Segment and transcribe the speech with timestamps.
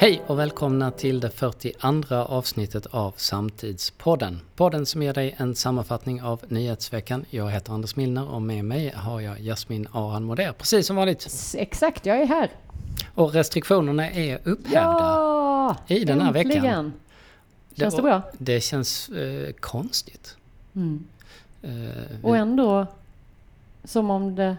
[0.00, 4.40] Hej och välkomna till det 42 avsnittet av Samtidspodden.
[4.56, 7.24] Podden som ger dig en sammanfattning av nyhetsveckan.
[7.30, 11.54] Jag heter Anders Milner och med mig har jag Jasmin Aran Moder, precis som vanligt.
[11.54, 12.50] Exakt, jag är här.
[13.14, 14.80] Och restriktionerna är upphävda.
[14.80, 15.76] Ja!
[15.86, 16.62] I den här äntligen.
[16.62, 16.92] veckan.
[17.76, 18.22] Känns det bra?
[18.38, 20.36] Det känns eh, konstigt.
[20.74, 21.04] Mm.
[21.62, 21.70] Eh,
[22.22, 22.86] Och ändå
[23.84, 24.56] som om det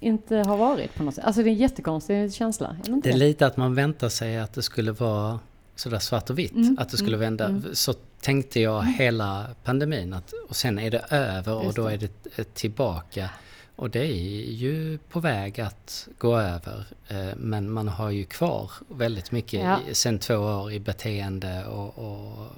[0.00, 1.24] inte har varit på något sätt.
[1.24, 2.76] Alltså det är en jättekonstig känsla.
[2.86, 5.40] Är det är lite att man väntar sig att det skulle vara
[5.76, 6.52] sådär svart och vitt.
[6.52, 7.44] Mm, Att det skulle mm, vända.
[7.44, 7.64] mm.
[7.72, 10.12] Så tänkte jag hela pandemin.
[10.12, 13.30] Att, och sen är det över och Just då är det eh, tillbaka.
[13.76, 16.84] Och det är ju på väg att gå över.
[17.08, 19.78] Eh, Men man har ju kvar väldigt mycket Ja.
[19.92, 22.48] sen två år i beteende och, och,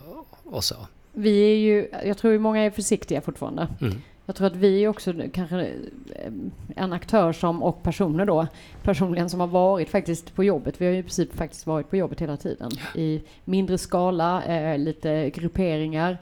[0.44, 0.76] och så.
[1.12, 3.68] Vi är ju, jag tror många är försiktiga fortfarande.
[3.80, 4.02] Mm.
[4.26, 6.32] Jag tror att vi också kanske eh,
[6.76, 8.46] en aktör som, och personer då,
[8.82, 10.80] personligen som har varit faktiskt på jobbet.
[10.80, 12.70] Vi har ju i princip faktiskt varit på jobbet hela tiden.
[12.94, 16.18] I mindre skala, eh, lite grupperingar.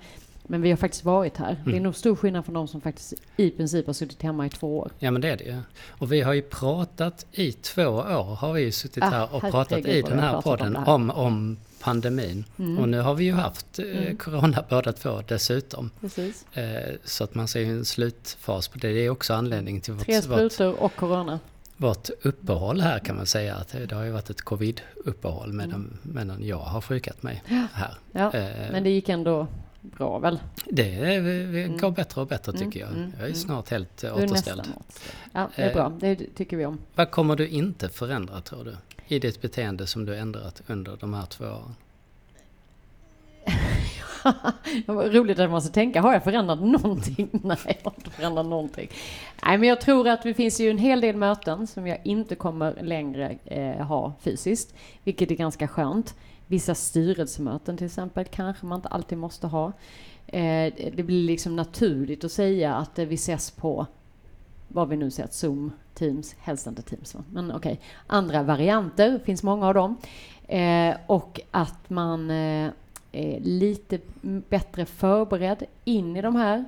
[0.50, 1.56] Men vi har faktiskt varit här.
[1.64, 1.82] Det är Mm.
[1.82, 4.90] nog stor skillnad från de som faktiskt i princip har suttit hemma i två år.
[4.98, 5.56] Ja men det är det ju.
[5.88, 9.40] Och vi har ju pratat i två år har vi ju suttit Ah, här och
[9.40, 10.88] pratat i den här om podden här.
[10.88, 12.44] om, om pandemin.
[12.58, 12.78] Mm.
[12.78, 14.16] Och nu har vi ju haft eh, Mm.
[14.16, 15.90] corona båda två dessutom.
[16.52, 16.64] Eh,
[17.04, 18.92] så att man ser ju en slutfas på det.
[18.92, 21.38] Det är också anledning till Tre vårt, vårt, sprutor och corona.
[21.76, 23.54] vårt uppehåll här kan man säga.
[23.54, 25.98] Att det har ju varit ett covid-uppehåll medan, Mm.
[26.02, 27.42] medan jag har sjukat mig
[27.72, 27.94] här.
[28.12, 29.46] Ja, Eh, men det gick ändå
[29.80, 30.38] bra väl?
[30.66, 31.76] det Mm.
[31.78, 32.88] går bättre och bättre Mm, tycker jag.
[32.90, 33.34] mm, Jag är mm.
[33.34, 34.62] snart helt Du återställd.
[35.32, 35.74] Ja, det är Eh.
[35.74, 35.92] bra.
[36.00, 36.78] Det tycker vi om.
[36.94, 38.76] Vad kommer du inte förändra tror du?
[39.06, 41.74] I ditt beteende som du ändrat under de här två åren?
[44.86, 47.28] Det var roligt att man måste tänka, har jag förändrat någonting?
[47.44, 48.88] Nej, jag har inte förändrat någonting.
[49.44, 52.34] Nej, men jag tror att det finns ju en hel del möten som jag inte
[52.34, 54.74] kommer längre eh, ha fysiskt,
[55.04, 56.14] vilket är ganska skönt.
[56.50, 59.72] Vissa styrelsemöten till exempel kanske man inte alltid måste ha.
[60.26, 63.86] Eh, det blir liksom naturligt att säga att eh, vi ses på
[64.68, 67.14] vad vi nu sett, Zoom, Teams, helst inte Teams.
[67.14, 67.24] Va?
[67.32, 69.96] Men okej, andra varianter, finns många av dem.
[70.48, 72.70] Eh, och att man eh,
[73.12, 73.98] är lite
[74.48, 76.64] bättre förberedd in i de här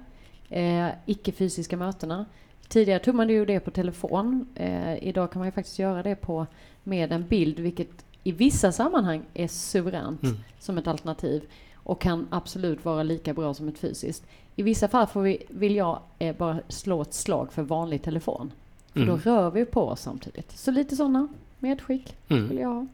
[0.48, 2.24] eh, icke-fysiska mötena.
[2.68, 4.46] Tidigare tog man ju det på telefon.
[4.54, 6.46] Eh, idag kan man ju faktiskt göra det på,
[6.82, 10.36] med en bild, vilket i vissa sammanhang är suveränt Mm.
[10.60, 11.42] som ett alternativ
[11.74, 14.24] och kan absolut vara lika bra som ett fysiskt.
[14.56, 18.52] I vissa fall får vi, vill jag eh, bara slå ett slag för vanlig telefon.
[18.92, 19.08] För Mm.
[19.14, 20.52] då rör vi på oss samtidigt.
[20.58, 21.28] Så lite sådana
[21.58, 22.58] medskick vill Mm.
[22.58, 22.86] jag ha.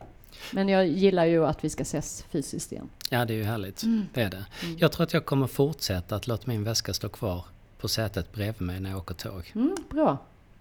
[0.52, 2.88] Men jag gillar ju att vi ska ses fysiskt igen.
[3.10, 3.82] Ja, det är ju härligt.
[4.14, 4.44] Det är det.
[4.64, 4.78] Mm.
[4.78, 7.44] Jag tror att jag kommer fortsätta att låta min väska stå kvar
[7.80, 9.52] på sätet bredvid mig när jag åker tåg.
[9.54, 10.18] Mm, bra.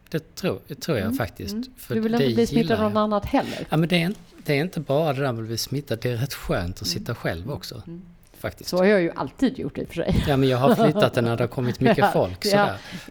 [0.09, 1.51] Det tror, det tror jag Mm, faktiskt.
[1.53, 1.63] mm.
[1.77, 2.91] För Du vill inte bli smittad av jag.
[2.93, 3.67] något annat heller?
[3.69, 4.13] Ja, men det är,
[4.45, 5.99] det är inte bara det där med att bli smittad.
[6.01, 7.81] Det är rätt skönt att sitta själv också.
[7.87, 8.01] Mm.
[8.39, 8.69] Faktiskt.
[8.69, 10.23] Så har jag ju alltid gjort i och för sig.
[10.27, 12.45] Ja, men jag har flyttat det när det har kommit mycket folk.
[12.45, 12.49] ja.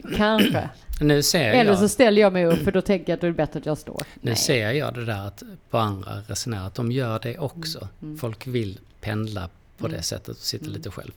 [0.03, 0.17] Sådär.
[0.17, 0.69] Kanske.
[1.01, 1.79] Nu ser Eller jag...
[1.79, 3.79] så ställer jag mig upp för då tänker jag att det är bättre att jag
[3.79, 4.03] står.
[4.21, 7.89] Nu ser jag det där att på andra resenärer, att de gör det också.
[8.03, 8.19] mm.
[8.19, 9.49] Folk vill pendla
[9.79, 9.97] på Mm.
[9.97, 10.77] det sättet och sitta Mm.
[10.77, 11.13] lite själv.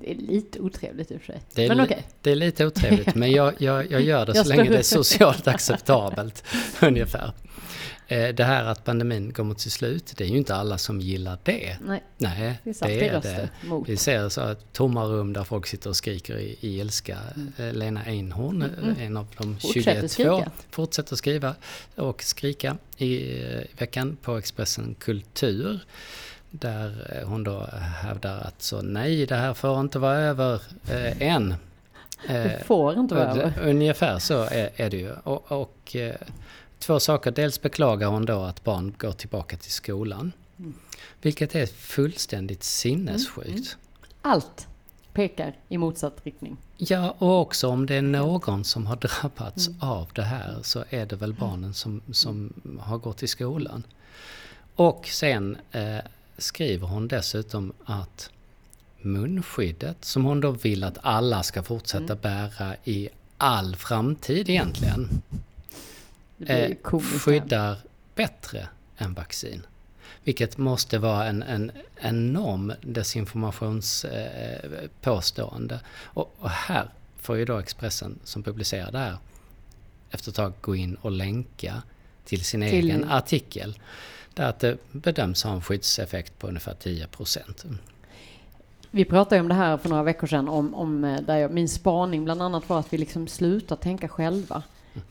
[0.00, 1.42] Det är lite otrevligt i och för sig.
[1.54, 2.06] Det är, Men okej.
[2.22, 5.48] det är lite otrevligt men jag, jag, jag gör det så länge det är socialt
[5.48, 6.44] acceptabelt.
[6.82, 7.32] ungefär.
[8.10, 11.00] Eh, Det här att pandemin går mot sitt slut, det är ju inte alla som
[11.00, 11.76] gillar det.
[11.86, 13.48] Nej, Nej, det är det är det.
[13.66, 13.88] mot.
[13.88, 17.18] Vi ser så att tomma rum där folk sitter och skriker i, i ilska.
[17.58, 19.00] Eh, Lena Einhorn, Mm, mm.
[19.00, 20.50] en av de Fortsätter 22, skrika.
[20.70, 21.54] fortsätter skriva
[21.94, 25.80] och skrika i eh, veckan på Expressen Kultur.
[26.50, 27.66] Där eh, hon då
[28.02, 31.54] hävdar att så nej, det här får inte vara över eh, än.
[32.26, 33.68] Det Eh, får inte vara det- över.
[33.68, 35.12] Ungefär så är, är det ju.
[35.12, 36.14] Och, och eh,
[36.78, 37.30] två saker.
[37.30, 40.32] Dels beklagar hon då att barn går tillbaka till skolan.
[40.58, 40.74] Mm.
[41.22, 43.48] Vilket är fullständigt sinnessjukt.
[43.48, 43.62] Mm,
[44.22, 44.66] Allt
[45.12, 46.56] pekar i motsatt riktning.
[46.76, 49.80] Ja, och också om det är någon som har drabbats Mm.
[49.80, 53.82] av det här så är det väl barnen som, som har gått i skolan.
[54.76, 55.98] Och sen eh,
[56.38, 58.30] skriver hon dessutom att
[59.00, 62.18] munskyddet som hon då vill att alla ska fortsätta Mm.
[62.22, 65.08] bära i all framtid egentligen
[66.46, 67.76] eh, skyddar
[68.14, 68.68] bättre
[68.98, 69.62] än vaccin.
[70.24, 75.74] Vilket måste vara en, en enorm desinformationspåstående.
[75.74, 79.16] Eh, och, och här får ju då Expressen som publicerar det här
[80.10, 81.82] efter ett tag gå in och länka
[82.24, 83.78] till sin Till- egen artikel.
[84.38, 87.64] Där att det bedöms ha en skyddseffekt på ungefär 10 procent.
[88.90, 91.68] Vi pratade om det här för några veckor sedan, om, om eh, där jag, min
[91.68, 94.62] spaning bland annat var att vi liksom slutar tänka själva.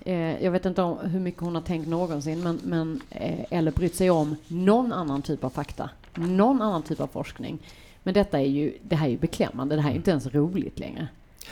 [0.05, 3.71] Eh, jag vet inte om hur mycket hon har tänkt någonsin, men, men, eh, eller
[3.71, 7.59] brytt sig om någon annan typ av fakta, någon annan typ av forskning.
[8.03, 10.79] Men detta är ju, det här är ju beklämmande, det här är inte ens roligt
[10.79, 11.07] längre.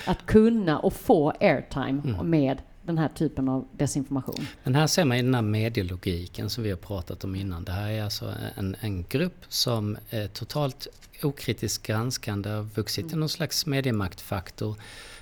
[0.05, 2.29] Att kunna och få airtime Mm.
[2.29, 4.47] med den här typen av desinformation.
[4.63, 7.63] Men här ser man ju den här medielogiken som vi har pratat om innan.
[7.63, 10.87] Det här är alltså en, en grupp som är totalt
[11.23, 14.75] okritiskt granskande har vuxit till någon slags mediemaktfaktor.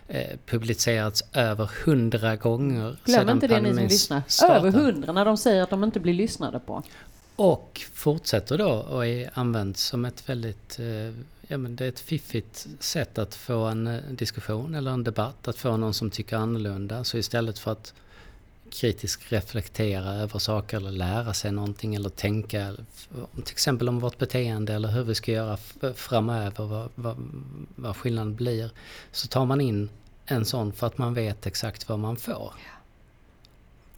[0.08, 4.24] Eh, publicerats över hundra gånger Glöm sedan inte det ni som lyssnar.
[4.50, 6.84] Över hundra när de säger att de inte blir lyssnade på.
[7.36, 10.86] Och fortsätter då och är använt som ett väldigt, eh,
[11.48, 15.48] ja men det är ett fiffigt sätt att få en eh, diskussion eller en debatt,
[15.48, 17.04] att få någon som tycker annorlunda.
[17.04, 17.94] Så istället för att
[18.72, 22.76] kritiskt reflektera över saker eller lära sig någonting eller tänka
[23.34, 25.58] till exempel om vårt beteende eller hur vi ska göra
[25.96, 27.18] framöver, vad, vad,
[27.76, 28.72] vad skillnaden blir.
[29.12, 29.90] Så tar man in
[30.26, 32.54] en sån för att man vet exakt vad man får.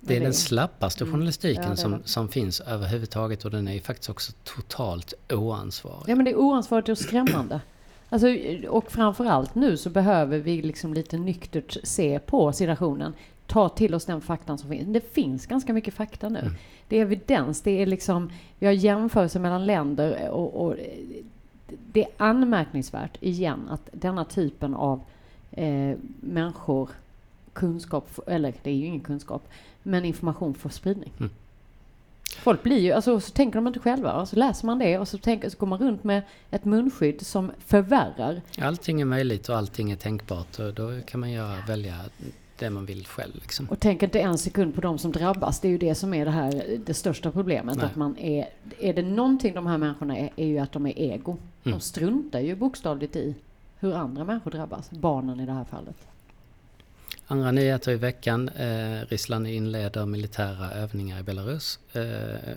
[0.07, 1.13] Det är den slappaste Mm.
[1.13, 6.03] journalistiken Ja, som, som finns överhuvudtaget och den är ju faktiskt också totalt oansvarig.
[6.07, 7.61] Ja, men det är oansvarigt och skrämmande.
[8.09, 8.27] Alltså,
[8.69, 13.13] och framförallt nu så behöver vi liksom lite nyktert se på situationen.
[13.47, 14.93] Ta till oss den faktan som finns.
[14.93, 16.39] Det finns ganska mycket fakta nu.
[16.39, 16.53] Mm.
[16.87, 17.61] Det är evidens.
[17.61, 20.75] Det är liksom, vi har jämförelser mellan länder och, och
[21.91, 25.01] det är anmärkningsvärt igen att denna typen av
[25.51, 26.89] eh, människor
[27.53, 29.47] kunskap, eller det är ju ingen kunskap,
[29.85, 31.11] men information får spridning.
[31.19, 31.31] Mm.
[32.37, 35.07] Folk blir ju, alltså så tänker de inte själva, och så läser man det och
[35.07, 36.21] så, tänker, så går man runt med
[36.51, 38.41] ett munskydd som förvärrar.
[38.61, 41.95] Allting är möjligt och allting är tänkbart och då kan man göra, välja
[42.59, 43.35] det man vill själv.
[43.35, 43.67] Liksom.
[43.69, 45.59] Och tänk inte en sekund på de som drabbas.
[45.59, 47.77] Det är ju det som är det här, det största problemet.
[47.77, 47.85] Nej.
[47.85, 48.47] Att man är,
[48.79, 51.31] är det någonting de här människorna är, är ju att de är ego.
[51.31, 51.77] Mm.
[51.77, 53.35] De struntar ju bokstavligt i
[53.79, 54.89] hur andra människor drabbas.
[54.89, 55.97] Barnen i det här fallet.
[57.27, 58.49] Andra nyheter i veckan.
[58.49, 61.79] Eh, Ryssland inleder militära övningar i Belarus.
[61.93, 62.55] Eh,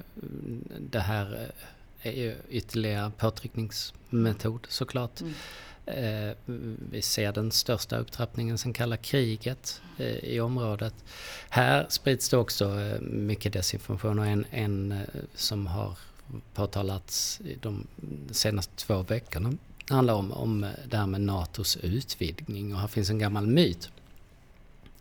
[0.79, 1.53] det här
[2.03, 5.21] eh, är ju ytterligare påtryckningsmetod såklart.
[5.21, 5.35] Mm.
[5.87, 6.35] Eh,
[6.91, 10.95] vi ser den största upptrappningen sedan kalla kriget eh, i området.
[11.49, 14.99] Här sprids det också eh, mycket desinformation och en, en eh,
[15.35, 15.99] som har
[16.55, 17.87] påtalats de
[18.31, 19.53] senaste två veckorna
[19.89, 23.91] handlar om, om det här med NATOs utvidgning och här finns en gammal myt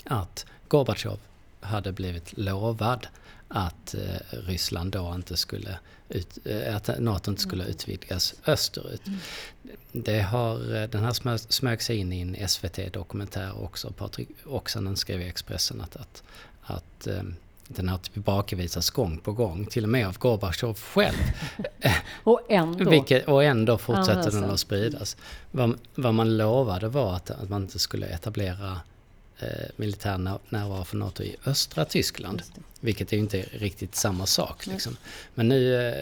[0.09, 1.19] att Gorbatjov
[1.59, 3.07] hade blivit lovad
[3.47, 9.01] att eh, Ryssland då inte skulle ut, eh, att NATO inte skulle utvidgas österut.
[9.91, 13.91] Det har, eh, den här smö, smög sig in i en SVT-dokumentär också.
[13.91, 16.23] Patrik Oksanen skrev i Expressen att, att,
[16.61, 17.07] att
[17.67, 21.17] den har tillbakavisats gång på gång, till och med av Gorbatjov själv.
[22.23, 22.89] Och ändå.
[22.89, 25.17] Vilket, och ändå fortsätter den att spridas.
[25.51, 28.79] Vad, vad man lovade var att, att man inte skulle etablera
[29.75, 32.41] militär när- närvaro för NATO i östra Tyskland.
[32.79, 34.67] Vilket är ju inte riktigt samma sak.
[34.67, 34.97] Liksom.
[35.35, 35.93] Men nu eh,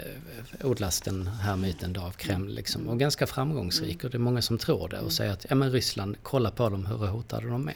[0.63, 4.03] odlas den här myten då av Kreml liksom, och ganska framgångsrik.
[4.03, 6.69] Och det är många som tror det och säger att ja, men Ryssland, kolla på
[6.69, 7.75] dem, hur hotade de är.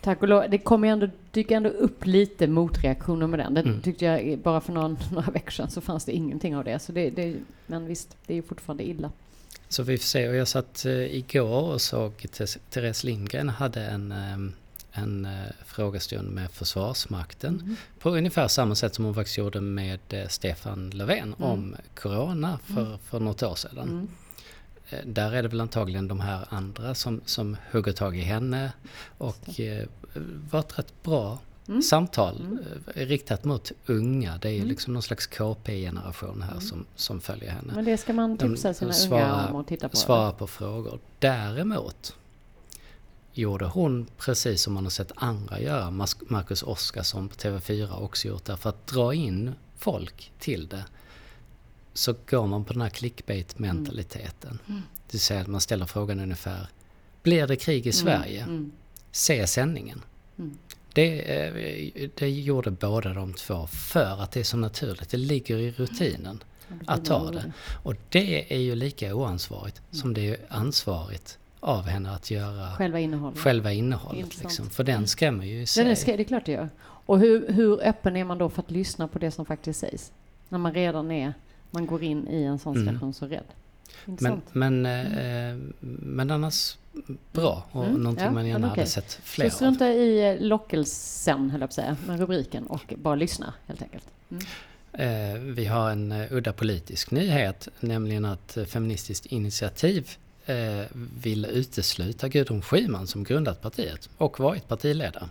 [0.00, 0.44] Tack och lov.
[0.50, 3.54] Det kommer ju ändå, dyker ändå upp lite motreaktioner med den.
[3.54, 3.80] Det Mm.
[3.82, 6.78] tyckte jag bara för någon, några veckor sedan så fanns det ingenting av det.
[6.78, 7.34] Så det, det,
[7.66, 9.10] men visst, det är ju fortfarande illa.
[9.68, 10.28] Så vi får se.
[10.28, 12.12] Och jag satt eh, igår och såg
[12.70, 14.52] Therese- Lindgren hade en, eh,
[14.92, 15.30] en eh,
[15.66, 17.60] frågestund med Försvarsmakten.
[17.60, 17.76] Mm.
[17.98, 21.42] På ungefär samma sätt som hon faktiskt gjorde med eh, Stefan Löfven Mm.
[21.42, 23.88] om Corona för, för något år sedan.
[23.88, 24.08] Mm.
[24.90, 28.72] Eh, Där är det väl antagligen de här andra som, som hugger tag i henne
[29.18, 29.86] och eh,
[30.50, 31.82] var ett rätt bra Mm.
[31.82, 32.58] samtal Mm.
[32.94, 34.38] riktat mot unga.
[34.38, 34.68] Det är Mm.
[34.68, 36.60] liksom någon slags KP-generation här Mm.
[36.60, 37.72] som, som följer henne.
[37.74, 39.96] Men det ska man tipsa de sina svarar- unga om och titta på.
[39.96, 40.98] Svara på frågor.
[41.18, 42.16] Däremot
[43.32, 45.90] gjorde hon precis som man har sett andra göra.
[46.20, 48.56] Marcus Oskarsson på TV4 har också gjort det.
[48.56, 50.84] För att dra in folk till det
[51.92, 54.58] så går man på den här clickbait-mentaliteten.
[54.68, 54.82] Mm.
[55.06, 56.66] Det vill säga att man ställer frågan ungefär
[57.22, 58.42] Blir det krig i Sverige?
[58.42, 58.72] Mm.
[59.12, 60.02] Se sändningen.
[60.38, 60.58] Mm.
[60.92, 65.10] Det, eh, det gjorde båda de två för att det är så naturligt.
[65.10, 66.42] Det ligger i rutinen.
[66.68, 66.84] Mm.
[66.86, 67.52] att ta det.
[67.82, 72.98] Och det är ju lika oansvarigt som det är ansvarigt av henne att göra Själva
[73.00, 73.38] innehållet.
[73.38, 74.38] själva innehållet.
[74.42, 74.70] Liksom.
[74.70, 75.84] För den skrämmer ju i sig.
[75.84, 76.68] Den är, det är klart det gör.
[76.84, 80.12] Och hur, hur öppen är man då för att lyssna på det som faktiskt sägs?
[80.48, 81.34] När man redan är,
[81.70, 82.86] man går in i en sån Mm.
[82.86, 83.44] situation så rädd.
[84.04, 85.56] men, men, eh,
[86.02, 86.76] men annars
[87.32, 88.02] bra och Mm.
[88.02, 89.50] någonting Ja, man gärna men hade sett så fler av.
[89.50, 93.82] strunta i eh, lockelsen, höll jag på att säga, med rubriken och bara lyssna helt
[93.82, 94.04] enkelt.
[94.30, 94.42] Mm.
[94.92, 100.10] Eh, vi har en eh, udda politisk nyhet, nämligen att eh, Feministiskt initiativ
[100.46, 100.84] eh,
[101.22, 105.28] vill utesluta Gudrun Schyman som grundat partiet och varit partiledare.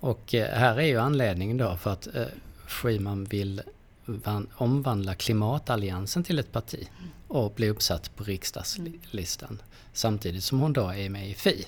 [0.00, 2.26] Och eh, här är ju anledningen då för att eh,
[2.66, 3.62] Schyman vill
[4.04, 6.88] van, omvandla klimatalliansen till ett parti
[7.28, 9.62] och bli uppsatt på riksdagslistan
[9.92, 11.66] samtidigt som hon då är med i Fi.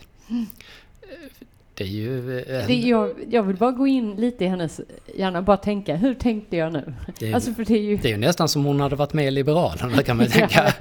[1.78, 2.40] Det är ju...
[2.40, 4.80] En, Det, jag, jag vill bara gå in lite i hennes
[5.14, 6.94] hjärna bara tänka, hur tänkte jag nu?
[7.18, 7.96] det, är, Alltså för det är ju...
[7.96, 10.72] det är ju nästan som hon hade varit med i Liberalerna kan man tänka.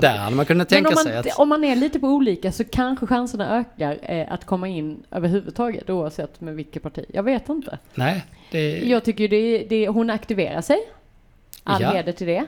[0.00, 1.38] Där hade man kunnat tänka om man, sig att...
[1.38, 5.90] om man är lite på olika så kanske chanserna ökar eh, att komma in överhuvudtaget
[5.90, 7.04] oavsett med vilket parti.
[7.08, 7.78] Jag vet inte.
[7.94, 10.78] Nej, det, Jag tycker ju det, det, hon aktiverar sig.
[11.64, 11.90] All Ja.
[11.90, 12.44] heder till det.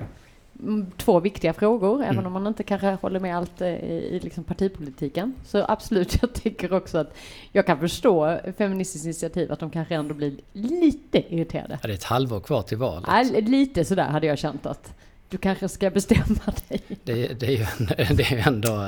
[0.97, 2.27] Två viktiga frågor, även Mm.
[2.27, 5.35] om man inte kanske håller med allt eh, i, i liksom partipolitiken.
[5.47, 7.15] Så absolut, jag tycker också att
[7.53, 11.79] jag kan förstå Feministiskt initiativ, att de kanske ändå blir lite irriterade.
[11.83, 13.05] ja, det är ett halvår kvar till valet.
[13.35, 14.93] Ja, lite sådär hade jag känt att
[15.29, 16.81] du kanske ska bestämma dig.
[17.05, 17.67] Det, det, är, ju,
[18.15, 18.83] det är ändå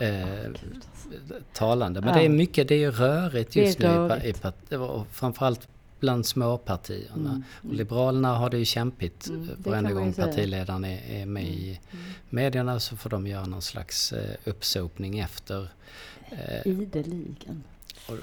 [0.00, 0.50] eh, eh,
[1.52, 2.00] talande.
[2.00, 2.14] Men Ja.
[2.20, 4.44] det är mycket, det är rörigt Det är just nu i, rörigt.
[4.44, 4.78] i,
[5.12, 5.68] framförallt
[6.00, 7.30] bland småpartierna.
[7.30, 11.44] Mm, Och Liberalerna har det ju kämpigt Mm, det varenda gång partiledaren är, är med
[11.44, 12.04] i Mm.
[12.30, 15.68] medierna så får de göra någon slags eh, uppsopning efter.
[16.30, 17.64] Eh, Ideligen.
[18.08, 18.16] och,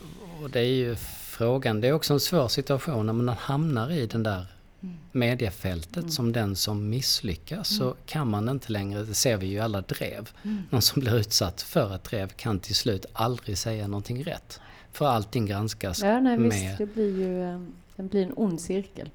[0.44, 4.06] och det är ju frågan, det är också en svår situation när man hamnar i
[4.08, 4.46] den där
[4.84, 4.96] Mm.
[5.12, 9.82] mediefältet som den som misslyckas så kan man inte längre, det ser vi ju alla
[9.82, 10.30] drev,
[10.70, 14.60] någon som blir utsatt för ett drev kan till slut aldrig säga någonting rätt.
[14.98, 17.60] För allting granskas Ja, nej, med, visst, det blir ju eh,
[17.96, 19.10] det blir en ond cirkel.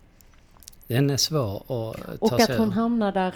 [0.87, 2.73] den är svår att ta Och sig att hon ur.
[2.73, 3.35] hamnar där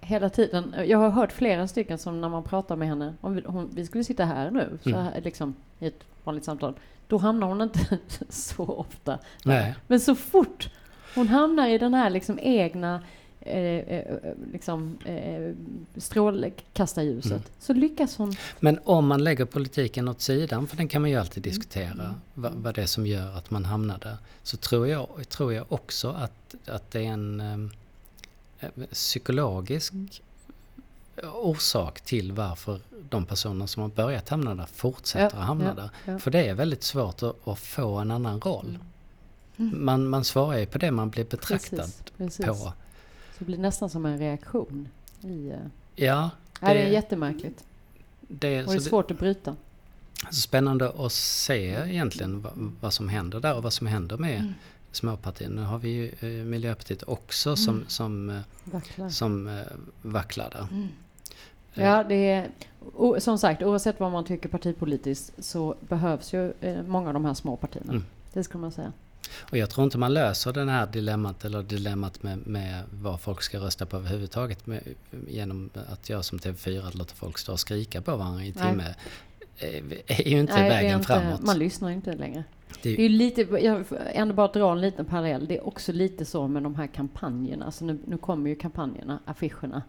[0.00, 0.74] hela tiden.
[0.86, 3.86] Jag har hört flera stycken som när man pratar med henne, om vi, hon, vi
[3.86, 5.04] skulle sitta här nu, så Mm.
[5.04, 6.74] här, liksom i ett vanligt samtal,
[7.08, 9.18] då hamnar hon inte så ofta.
[9.44, 10.68] Nej, Men så fort
[11.14, 13.02] hon hamnar i den här liksom egna
[13.46, 14.18] eh, eh,
[14.52, 15.54] liksom, eh,
[16.00, 17.42] strålkastarljuset Mm.
[17.58, 18.34] så lyckas hon.
[18.60, 22.14] men om man lägger politiken åt sidan, för den kan man ju alltid diskutera, Mm.
[22.34, 24.16] vad, vad det är som gör att man hamnar där.
[24.42, 27.40] Så tror jag, tror jag också att, att det är en
[28.60, 29.92] eh, psykologisk
[31.34, 35.74] orsak till varför de personer som har börjat hamna där fortsätter Ja, att hamna ja,
[35.74, 35.90] där.
[36.12, 36.18] ja.
[36.18, 38.78] För det är väldigt svårt att, att få en annan roll.
[39.56, 39.84] Mm.
[39.84, 42.46] Man, man svarar ju på det man blir betraktad Precis, precis.
[42.46, 42.72] på.
[43.38, 44.88] Så det blir nästan som en reaktion.
[45.22, 45.56] I, eh,
[45.94, 47.64] Ja, ja, det är Det- jättemärkligt.
[48.20, 49.56] det, Och det är det svårt att bryta.
[50.30, 54.40] så spännande att se egentligen vad, vad som händer där och vad som händer med
[54.40, 54.52] Mm.
[54.92, 55.48] småpartier.
[55.50, 57.88] Nu har vi ju eh, Miljöpartiet också som, Mm.
[57.88, 59.08] som, eh, Vacklar.
[59.08, 59.60] som
[60.02, 60.68] vacklar där.
[60.70, 60.88] Mm.
[61.74, 62.48] Ja, det är,
[62.94, 66.52] o, som sagt, oavsett vad man tycker partipolitiskt så behövs ju
[66.86, 67.92] många av de här små partierna.
[67.92, 68.04] Mm.
[68.32, 68.92] Det ska man säga.
[69.50, 73.42] Och jag tror inte man löser det här dilemmat eller dilemmat med, med vad folk
[73.42, 74.82] ska rösta på överhuvudtaget med,
[75.28, 78.94] genom att jag som TV4 låter folk stå och skrika på varandra i en timme.
[79.58, 81.42] eh, är ju inte Nej, vägen inte, framåt.
[81.42, 82.44] Man lyssnar inte längre.
[82.82, 85.46] Det är Det är lite, jag får ändå bara dra en liten parallell.
[85.46, 87.64] Det är också lite så med de här kampanjerna.
[87.64, 89.82] Alltså nu, nu kommer ju kampanjerna, affischerna.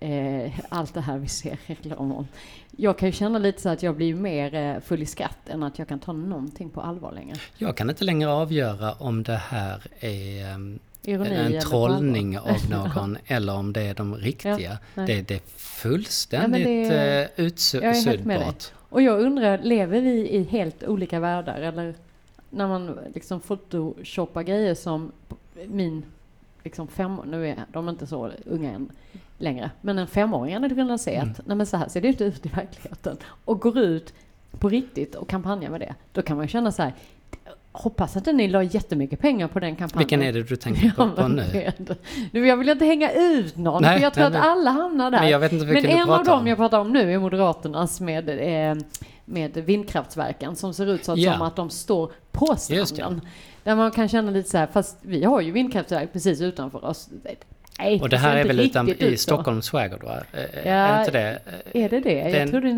[0.00, 2.28] Eh, allt det här vi ser reklam om.
[2.76, 5.62] Jag kan ju känna lite så att jag blir mer eh, full i skratt än
[5.62, 7.36] att jag kan ta någonting på allvar längre.
[7.58, 13.18] Jag kan inte längre avgöra om det här är ehm, Ironi en trollning av någon
[13.26, 14.78] eller om det är de riktiga.
[14.94, 15.06] nej.
[15.06, 18.72] det, det är fullständigt Ja, är- eh, utsuddbart.
[18.88, 21.60] Och jag undrar, lever vi i helt olika världar?
[21.60, 21.94] Eller
[22.50, 25.12] när man liksom photoshoppar grejer som
[25.66, 26.02] min
[26.64, 28.92] liksom fem, nu är de inte så unga än
[29.38, 31.30] längre, men en femåring hade kunnat se Mm.
[31.30, 34.14] att nej men så här ser det inte ut i verkligheten och går ut
[34.58, 35.94] på riktigt och kampanjar med det.
[36.12, 36.94] Då kan man känna så här,
[37.76, 39.98] hoppas att ni la jättemycket pengar på den kampanjen.
[39.98, 41.72] Vilken är det du tänker på, på nu?
[42.32, 45.10] Nu, jag vill inte hänga ut någon, Nej, för jag tror nej, att alla hamnar
[45.10, 45.20] där.
[45.20, 46.46] Men jag vet inte Men en av dem om.
[46.46, 48.28] jag pratar om nu är Moderaternas med,
[48.70, 48.76] eh,
[49.24, 51.32] med vindkraftverken som ser ut så att, Ja.
[51.32, 52.86] som att de står på det.
[52.86, 53.20] stranden.
[53.64, 57.08] Där man kan känna lite så här, fast vi har ju vindkraftverk precis utanför oss.
[57.78, 59.20] Nej, Och det här är inte väl utan, i ut.
[59.20, 60.16] Stockholms skärgård va?
[60.32, 61.38] Eh, Ja, är inte det?
[61.84, 62.22] Är det det?
[62.22, 62.72] Den- Jag tror det är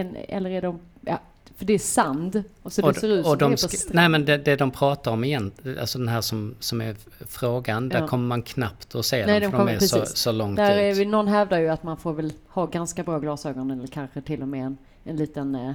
[0.00, 1.20] en, en eller är de, ja,
[1.58, 3.56] för det är sand och så Och, det ser ut som det är de, på
[3.58, 3.94] strand.
[3.94, 6.96] nej men det, det de pratar om igen, alltså den här som, som är
[7.28, 8.08] frågan, där Ja.
[8.08, 10.16] kommer man knappt att se Nej, dem de för de kommer- är så, precis.
[10.16, 10.96] så långt Där är ut.
[10.98, 14.42] vi, någon hävdar ju att man får väl ha ganska bra glasögon eller kanske till
[14.42, 15.72] och med en, en liten eh,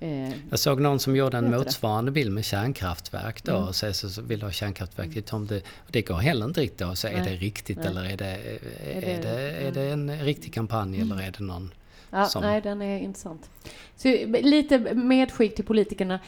[0.00, 3.68] eh, Jag såg någon som gjorde en motsvarande bild med kärnkraftverk då Mm.
[3.68, 5.56] och säger så, så vill ha kärnkraftverk i tomte.
[5.56, 7.86] Och det går heller inte riktigt att säga, är det riktigt Nej.
[7.86, 8.24] eller är det,
[8.92, 11.70] är, det- det, är det en riktig kampanj eller är det någon?
[12.10, 13.50] Ja, som- nej, den är intressant.
[13.96, 14.08] Så
[14.42, 16.18] lite medskick till politikerna.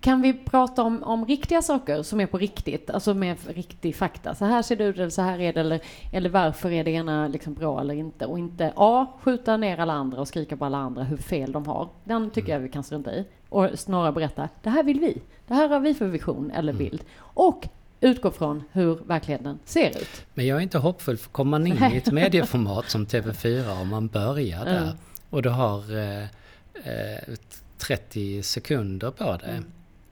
[0.00, 4.34] kan vi prata om, om riktiga saker som är på riktigt, alltså med riktig fakta?
[4.34, 5.80] Så här ser det ut, eller så här är det, eller,
[6.12, 8.26] eller varför är det ena liksom bra eller inte?
[8.26, 11.66] Och inte A, skjuta ner alla andra och skrika på alla andra hur fel de
[11.66, 11.88] har.
[12.04, 13.24] Den tycker jag vi kan strunta i.
[13.48, 15.20] Och snarare berätta, det här vill vi.
[15.46, 17.02] Det här har vi för vision eller bild.
[17.20, 17.68] Och
[18.00, 20.26] utgå från hur verkligheten ser ut.
[20.34, 23.86] Men jag är inte hoppfull, för kommer man in i ett medieformat som TV4 och
[23.86, 24.96] man börjar där Mm.
[25.30, 26.22] Och du har eh,
[26.74, 27.34] eh,
[27.78, 29.50] 30 sekunder på dig.
[29.50, 29.64] Mm.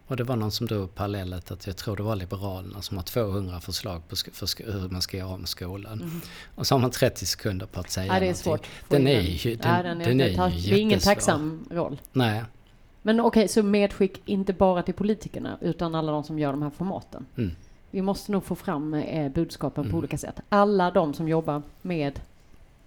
[0.06, 3.04] Och det var någon som drog parallellet att jag tror det var Liberalerna som har
[3.04, 6.20] 200 förslag på för hur man ska göra om skolan.
[6.54, 8.14] Och så har man 30 sekunder på att säga Mm.
[8.14, 8.66] Ja, det är svårt.
[8.88, 12.00] Den är ju, den, Ja, den är, den är ju det är ingen tacksam roll.
[12.12, 12.44] Nej.
[13.02, 16.70] Men okej, så medskick inte bara till politikerna utan alla de som gör de här
[16.70, 17.26] formaten.
[17.36, 17.50] Mm.
[17.90, 19.92] Vi måste nog få fram eh, budskapen Mm.
[19.92, 20.40] på olika sätt.
[20.48, 22.20] Alla de som jobbar med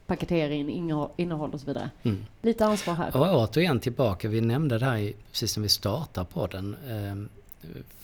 [0.10, 0.70] paketering,
[1.18, 1.90] innehåll, och så vidare.
[2.04, 2.26] Mm.
[2.42, 3.18] Lite ansvar här.
[3.18, 6.76] Och återigen tillbaka, vi nämnde det här i, precis när vi startade på den.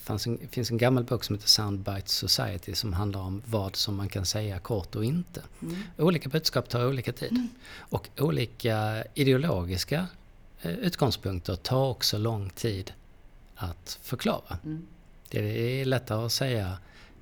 [0.08, 3.96] Det en, finns en gammal bok som heter Soundbite Society som handlar om vad som
[3.96, 5.42] man kan säga kort och inte.
[5.62, 5.76] Mm.
[5.98, 7.48] Olika budskap tar olika tid.
[7.78, 10.08] Och olika ideologiska
[10.62, 12.94] eh, utgångspunkter tar också lång tid
[13.56, 14.58] att förklara.
[14.66, 14.88] Mm.
[15.30, 16.78] Det är lättare att säga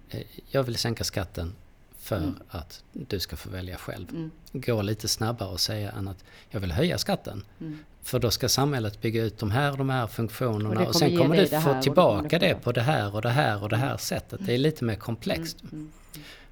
[0.10, 0.22] eh,
[0.52, 1.56] jag vill sänka skatten
[2.04, 2.36] för Mm.
[2.50, 4.10] att du ska få välja själv.
[4.10, 4.32] Mm.
[4.52, 7.44] Gå lite snabbare att säga än att jag vill höja skatten.
[7.62, 7.80] Mm.
[8.02, 11.18] För då ska samhället bygga ut de här och de här funktionerna Och och, sen
[11.18, 13.78] kommer du få och det tillbaka det, på det här och det här och det
[13.78, 14.40] här sättet.
[14.46, 15.58] Det är lite mer komplext.
[15.72, 15.92] Mm.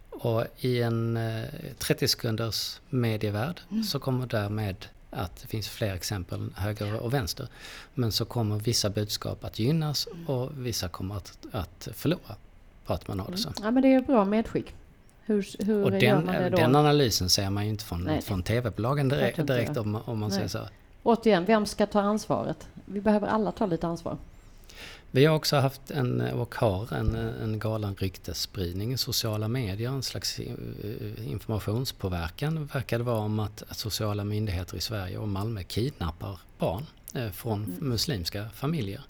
[0.10, 1.44] Och i en eh,
[1.78, 3.84] 30 sekunders medievärld Mm.
[3.84, 7.48] så kommer därmed att det finns fler exempel, höger och vänster.
[7.94, 10.28] Men så kommer vissa budskap att gynnas Mm.
[10.28, 12.36] och vissa kommer att, att förlora
[12.86, 13.54] på att man har det så.
[13.62, 14.74] Ja, men det är bra medskick.
[15.32, 18.22] Hur, hur Och den, den analysen ser man ju inte från, Nej.
[18.22, 20.38] från TV-bolagen direkt, direkt om, om man Nej.
[20.38, 20.60] säger så.
[21.04, 22.68] Återigen, vem ska ta ansvaret?
[22.86, 24.18] Vi behöver alla ta lite ansvar.
[25.14, 30.04] Vi har också haft en, och har en, en galen ryktesspridning i sociala medier, en
[30.04, 35.64] slags eh, informationspåverkan verkar det vara om att, att sociala myndigheter i Sverige och Malmö
[35.64, 36.86] kidnappar barn
[37.16, 37.90] eh, från Mm.
[37.90, 39.02] muslimska familjer.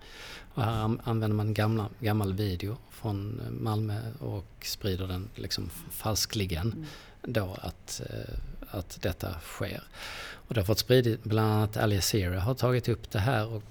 [0.54, 5.70] Och här an- använder man gamla, gammal video från eh, Malmö och sprider den liksom
[5.92, 6.86] falskligen Mm.
[7.24, 8.36] då att, eh,
[8.80, 9.84] att detta sker.
[10.34, 13.64] Och det har fått spridit, bland annat Al Jazeera har tagit upp det här och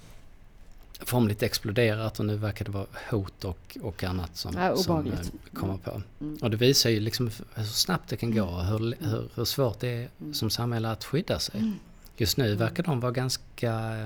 [1.03, 5.13] formligt exploderat och nu verkar det vara hot och, och annat som, Ja, som eh,
[5.55, 6.03] kommer på.
[6.21, 6.39] Mm.
[6.43, 9.81] Och det visar ju liksom hur snabbt det kan gå och hur, hur, hur svårt
[9.81, 10.35] det är Mm.
[10.35, 11.73] som samhälle att skydda sig.
[12.17, 13.97] Just nu verkar de vara ganska,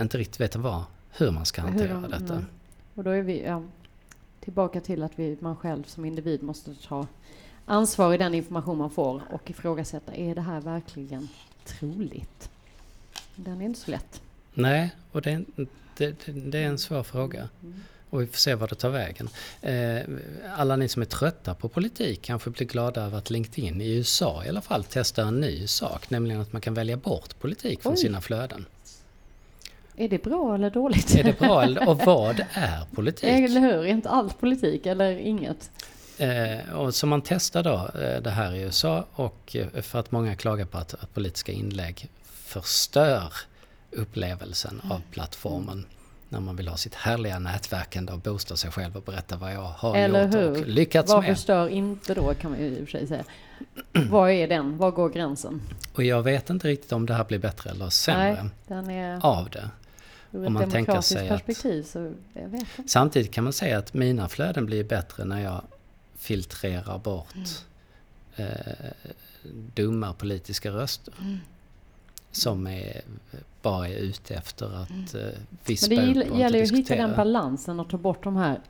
[0.00, 0.84] inte riktigt veta vad,
[1.16, 2.34] hur man ska Hur hantera de- detta.
[2.34, 2.44] nej.
[2.94, 3.62] Och då är vi ja,
[4.40, 7.06] tillbaka till att vi, man själv som individ måste ta
[7.66, 11.28] ansvar i den information man får och ifrågasätta, är det här verkligen
[11.64, 12.50] troligt?
[13.36, 14.22] Den är inte så lätt.
[14.54, 15.44] Nej, och det, är
[15.96, 17.48] det, det är en svår fråga.
[17.62, 17.80] Mm.
[18.10, 19.28] Och vi får se vad det tar vägen.
[19.60, 20.00] Eh,
[20.56, 24.44] alla ni som är trötta på politik kanske blir glada över att LinkedIn i USA
[24.44, 27.92] i alla fall testar en ny sak, nämligen att man kan välja bort politik från
[27.92, 27.98] Oj.
[27.98, 28.66] sina flöden.
[30.04, 31.14] Är det bra eller dåligt?
[31.14, 33.24] Är det bra eller- och vad är politik?
[33.30, 33.72] Eller hur?
[33.78, 35.70] Är inte allt politik eller inget?
[36.18, 40.12] Eh, och så man testar då eh, det här i USA och eh, för att
[40.12, 43.32] många klagar på att, att politiska inlägg förstör
[43.90, 44.92] upplevelsen Mm.
[44.92, 45.86] av plattformen.
[46.28, 49.60] När man vill ha sitt härliga nätverkande och boosta sig själv och berätta vad jag
[49.62, 50.64] har Eller gjort och hur?
[50.64, 51.36] lyckats Vad med.
[51.36, 53.24] förstör inte då kan man ju i och för sig säga.
[54.10, 54.78] Vad är den?
[54.78, 55.62] Var går gränsen?
[55.94, 59.50] Och jag vet inte riktigt om det här blir bättre eller sämre Nej, är av
[59.50, 59.70] det.
[60.32, 62.90] Ur om man tänker sig att- perspektiv så jag vet inte.
[62.90, 65.62] Samtidigt kan man säga att mina flöden blir bättre när jag
[66.16, 67.46] filtrerar bort Mm.
[68.50, 68.90] eh,
[69.74, 71.14] dumma politiska röster.
[71.20, 71.38] Mm.
[72.30, 73.00] Som är,
[73.62, 75.32] bara är ute efter att eh, Men
[75.64, 78.60] vispa det upp och gäller ju att hitta den balansen och ta bort de här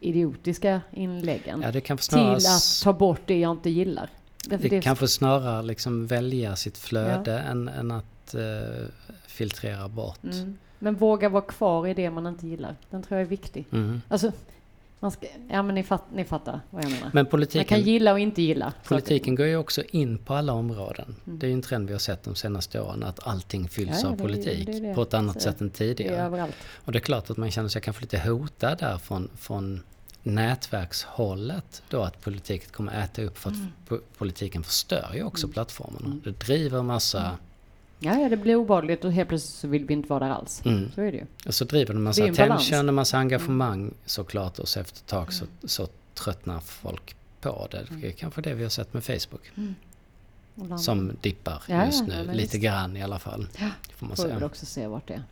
[0.00, 1.62] idiotiska inläggen.
[1.62, 4.10] Ja, det kan få till att snarare, ta bort det jag inte gillar.
[4.46, 8.40] Därför det det- kan få snarare liksom välja sitt flöde än, än att eh,
[9.26, 10.24] filtrera bort.
[10.24, 10.58] mm.
[10.82, 12.76] Men våga vara kvar i det man inte gillar.
[12.90, 13.64] Den tror jag är viktig.
[13.72, 14.02] Mm.
[14.08, 14.32] Alltså,
[15.02, 17.04] man ska, ja men ni, fatt, ni fattar vad jag menar.
[17.04, 18.64] Men man kan politiken, gilla och inte gilla.
[18.72, 18.88] saker.
[18.88, 21.16] politiken går ju också in på alla områden.
[21.26, 21.38] Mm.
[21.38, 24.08] Det är ju en trend vi har sett de senaste åren att allting fylls Ja,
[24.08, 24.94] av det politik det det.
[24.94, 26.16] på ett annat Så sätt än Det tidigare.
[26.16, 26.54] överallt.
[26.84, 29.82] Och det är klart att man känner sig kanske lite hotad där från, från
[30.22, 33.68] nätverkshållet då att politiken kommer äta upp för att Mm.
[33.88, 36.16] po- politiken förstör ju också plattformarna.
[36.24, 37.38] Det driver massa,
[38.02, 40.62] Ja, ja, det blir obehagligt och helt plötsligt så vill vi inte vara där alls.
[40.64, 41.24] mm, Så är det ju.
[41.46, 42.62] och så driver massa Det en balans.
[42.68, 47.68] attention, en massa engagemang såklart och så efter ett tag så, så tröttnar folk på
[47.70, 47.86] det.
[48.00, 49.50] Det är kanske det vi har sett med Facebook
[50.54, 52.54] Och land- som dippar Ja, just nu, ja, lite visst.
[52.54, 53.46] grann i alla fall.
[53.58, 54.46] Ja, Får man får säga.
[54.46, 55.22] också se vart det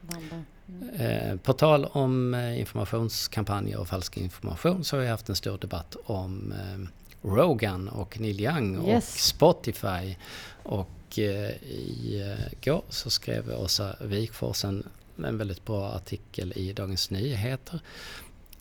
[0.00, 0.42] Vandrar.
[0.68, 0.88] Mm.
[1.30, 5.58] Eh, på tal om eh, informationskampanjer och falsk information så har vi haft en stor
[5.58, 9.14] debatt om eh, Rogan och Neil Young Yes.
[9.14, 10.16] och Spotify.
[10.62, 14.88] Och eh, igår så skrev Åsa Wikfors en,
[15.24, 17.80] en väldigt bra artikel i Dagens Nyheter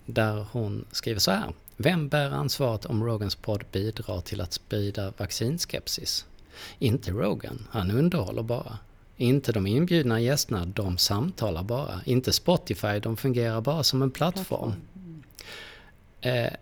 [0.06, 1.54] där hon skriver så här.
[1.78, 6.26] Vem bär ansvaret om Rogans podd bidrar till att sprida vaccinskepsis?
[6.80, 8.78] Inte Rogan, han underhåller bara.
[9.18, 12.02] Inte de inbjudna gästerna, de samtalar bara.
[12.06, 14.74] Inte Spotify, de fungerar bara som en plattform.
[16.22, 16.54] Eh,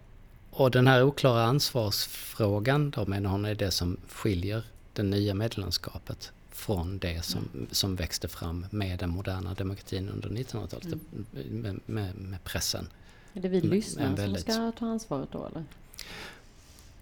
[0.51, 6.31] och den här oklara ansvarsfrågan, då menar hon är det som skiljer det nya medlemskapet
[6.49, 10.99] från det som, som växte fram med den moderna demokratin under 1900-talet,
[11.51, 12.87] med, med, med pressen.
[13.33, 15.63] Är det vi lyssnare men som väldigt- ska ta ansvaret då eller?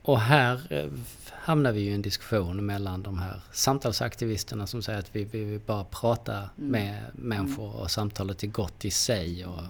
[0.01, 0.89] Och här eh,
[1.31, 5.43] hamnar vi ju i en diskussion mellan de här samtalsaktivisterna som säger att vi, vi
[5.43, 9.63] vill bara prata med människor och samtalet är gott i sig och,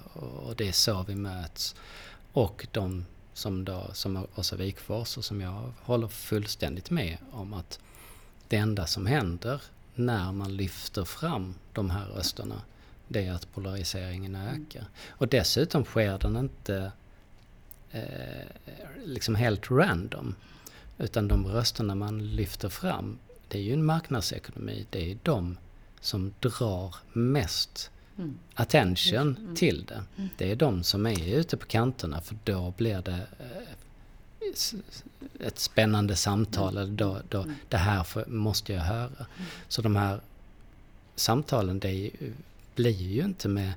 [0.47, 1.75] och det är så vi möts.
[2.33, 7.79] Och de som då, som Åsa Wikfors och som jag håller fullständigt med om att
[8.49, 9.61] det enda som händer
[9.95, 12.61] när man lyfter fram de här rösterna
[13.07, 14.85] det är att polariseringen ökar.
[15.09, 16.91] Och dessutom sker den inte
[17.91, 18.03] eh,
[19.05, 20.35] liksom helt random.
[20.97, 24.85] Utan de rösterna man lyfter fram, det är ju en marknadsekonomi.
[24.89, 25.57] Det är de
[26.01, 28.37] som drar mest Mm.
[28.53, 30.03] attention till det.
[30.37, 33.68] Det är de som är ute på kanterna för då blir det eh,
[35.39, 36.77] ett spännande samtal.
[36.77, 39.25] Eller då, då, det här får, måste jag höra.
[39.67, 40.19] Så de här
[41.15, 42.11] samtalen det
[42.75, 43.73] blir ju inte med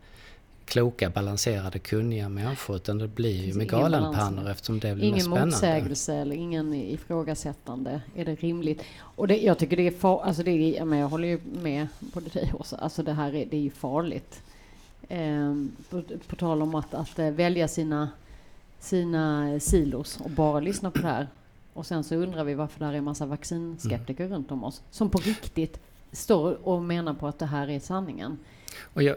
[0.65, 5.21] kloka, balanserade, kunniga människor utan det blir ju med ingen galenpannor eftersom det blir Ingen
[5.21, 5.47] spännande.
[5.47, 8.01] motsägelse eller ingen ifrågasättande.
[8.17, 8.83] Är det rimligt?
[9.01, 11.87] Och det, jag tycker det är far, alltså det är, men jag håller ju med
[12.01, 12.77] både dig också.
[12.77, 14.43] Alltså det här är, det är ju farligt.
[15.09, 18.09] Ehm, på, på tal om att, att eh, välja sina,
[18.83, 21.29] sina silos och bara lyssna på det här.
[21.75, 24.83] Och sen så undrar vi varför det här är en massa vaccinskeptiker runt om oss
[24.91, 25.81] som på riktigt
[26.13, 28.39] står och menar på att det här är sanningen.
[28.95, 29.17] Och jag,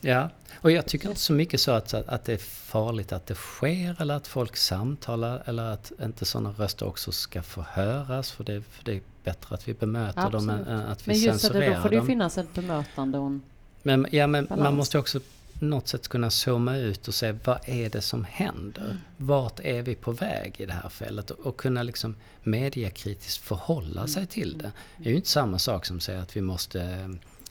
[0.00, 0.30] ja,
[0.60, 3.96] och jag tycker inte så mycket så att, att det är farligt att det sker
[4.02, 8.62] eller att folk samtalar eller att inte sådana röster också ska få höras för det,
[8.62, 10.84] för det är bättre att vi bemöter dem än, Absolut.
[10.86, 12.06] att vi Men just det, censurerar då får det ju dem.
[12.06, 13.42] finnas ett bemötande och en
[13.82, 14.76] Men, ja, men man balans.
[14.76, 15.20] måste också
[15.60, 18.84] något sätt kunna zooma ut och se vad är det som händer?
[18.84, 18.96] Mm.
[19.16, 21.30] Vart är vi på väg i det här fältet?
[21.30, 24.08] Och, och kunna liksom mediakritiskt förhålla Mm.
[24.08, 24.72] sig till det.
[24.96, 26.82] Det är ju inte samma sak som att säga att vi måste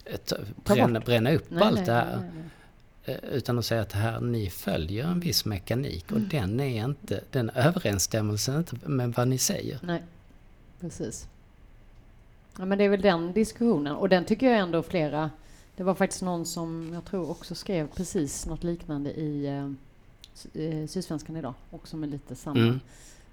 [0.05, 2.17] eh, ta, Ta bränna, bränna upp Nej, allt nej, det här.
[2.17, 3.15] nej.
[3.23, 6.23] Eh, Utan att säga att här, ni följer en viss mekanik Mm.
[6.23, 9.79] och den är inte, den överensstämmelsen inte med vad ni säger.
[9.83, 10.03] Nej,
[10.79, 11.27] precis.
[12.59, 15.29] Ja, men det är väl den diskussionen och den tycker jag ändå flera.
[15.77, 19.69] Det var faktiskt någon som jag tror också skrev precis något liknande i eh,
[20.63, 22.59] eh, Sydsvenskan idag, också med lite samma.
[22.59, 22.79] Mm.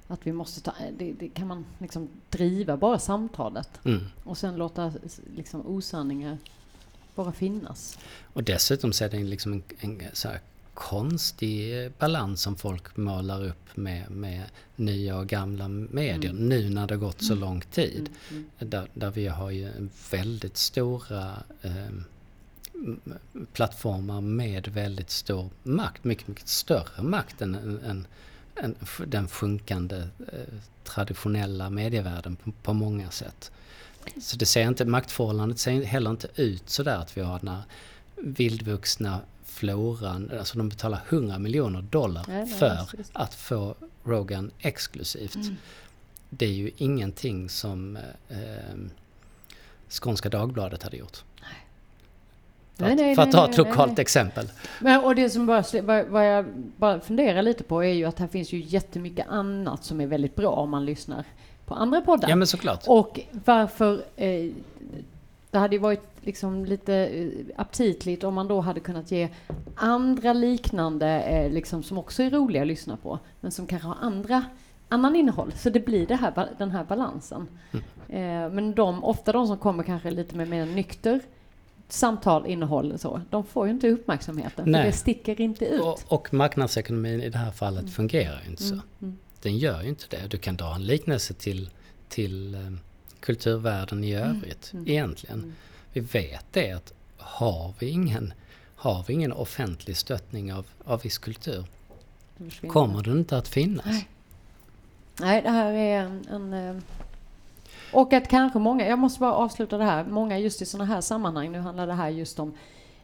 [0.09, 4.01] Att vi måste ta, det, det kan man liksom driva bara samtalet Mm.
[4.25, 4.93] och sen låta
[5.37, 6.39] liksom osanningar
[7.15, 7.99] bara finnas.
[8.33, 10.41] Och dessutom så är det liksom en, en så här
[10.75, 14.43] konstig balans som folk målar upp med, med
[14.77, 18.11] nya och gamla medier nu när det har gått så lång tid.
[18.31, 18.45] Mm.
[18.59, 21.91] Där, där vi har ju väldigt stora eh,
[23.53, 28.07] plattformar med väldigt stor makt, mycket, mycket större makt än, än,
[28.57, 28.75] än,
[29.07, 29.97] den sjunkande
[30.33, 33.51] eh, traditionella medievärlden på, på många sätt.
[34.21, 37.63] Så det ser inte, maktförhållandet ser heller inte ut sådär att vi har den här
[38.17, 43.11] vildvuxna floran, alltså de betalar 100 miljoner dollar Nej, nej, för just.
[43.13, 45.35] att få Rogan exklusivt.
[45.35, 45.57] Mm.
[46.31, 47.97] Det är ju ingenting som
[48.29, 48.39] eh,
[49.89, 51.25] Skånska Dagbladet hade gjort.
[52.77, 54.49] För Nej, att, nej, för att ta ett lokalt exempel.
[54.81, 55.65] Men, och det som bara,
[56.09, 56.45] vad, jag
[56.77, 60.35] bara funderar lite på är ju att här finns ju jättemycket annat som är väldigt
[60.35, 61.25] bra om man lyssnar
[61.67, 62.29] på andra poddar.
[62.29, 62.85] Ja men såklart.
[62.87, 64.03] Och varför...
[64.17, 64.51] Eh,
[65.51, 69.29] det hade ju varit liksom lite eh, aptitligt om man då hade kunnat ge
[69.75, 73.97] andra liknande, eh, liksom, som också är roliga att lyssna på, men som kanske har
[74.01, 74.45] andra,
[74.89, 75.53] annan innehåll.
[75.57, 77.49] Så det blir det här, den här balansen.
[78.09, 81.21] Eh, men de, ofta de som kommer kanske lite med mer nykter
[81.95, 84.81] samtal, innehåll och så, de får ju inte uppmärksamheten, Nej.
[84.83, 85.81] för det sticker inte ut.
[85.81, 88.81] Och, och marknadsekonomin i det här fallet fungerar ju inte så.
[89.03, 89.19] Mm.
[89.43, 90.27] Den gör ju inte det.
[90.29, 91.71] Du kan dra en liknelse till,
[92.09, 92.61] till eh,
[93.21, 94.89] kulturvärlden i övrigt mm.
[94.89, 95.55] egentligen.
[95.93, 98.33] Vi vet det att har vi ingen,
[98.77, 101.65] har vi ingen offentlig stöttning av, av viss kultur
[102.69, 103.87] kommer den inte att finnas.
[103.87, 104.09] Nej.
[105.21, 106.27] Nej, det här är en...
[106.31, 106.83] en eh,
[107.95, 111.01] och att kanske många, jag måste bara avsluta det här, många just i sådana här
[111.01, 112.55] sammanhang, nu handlar det här just om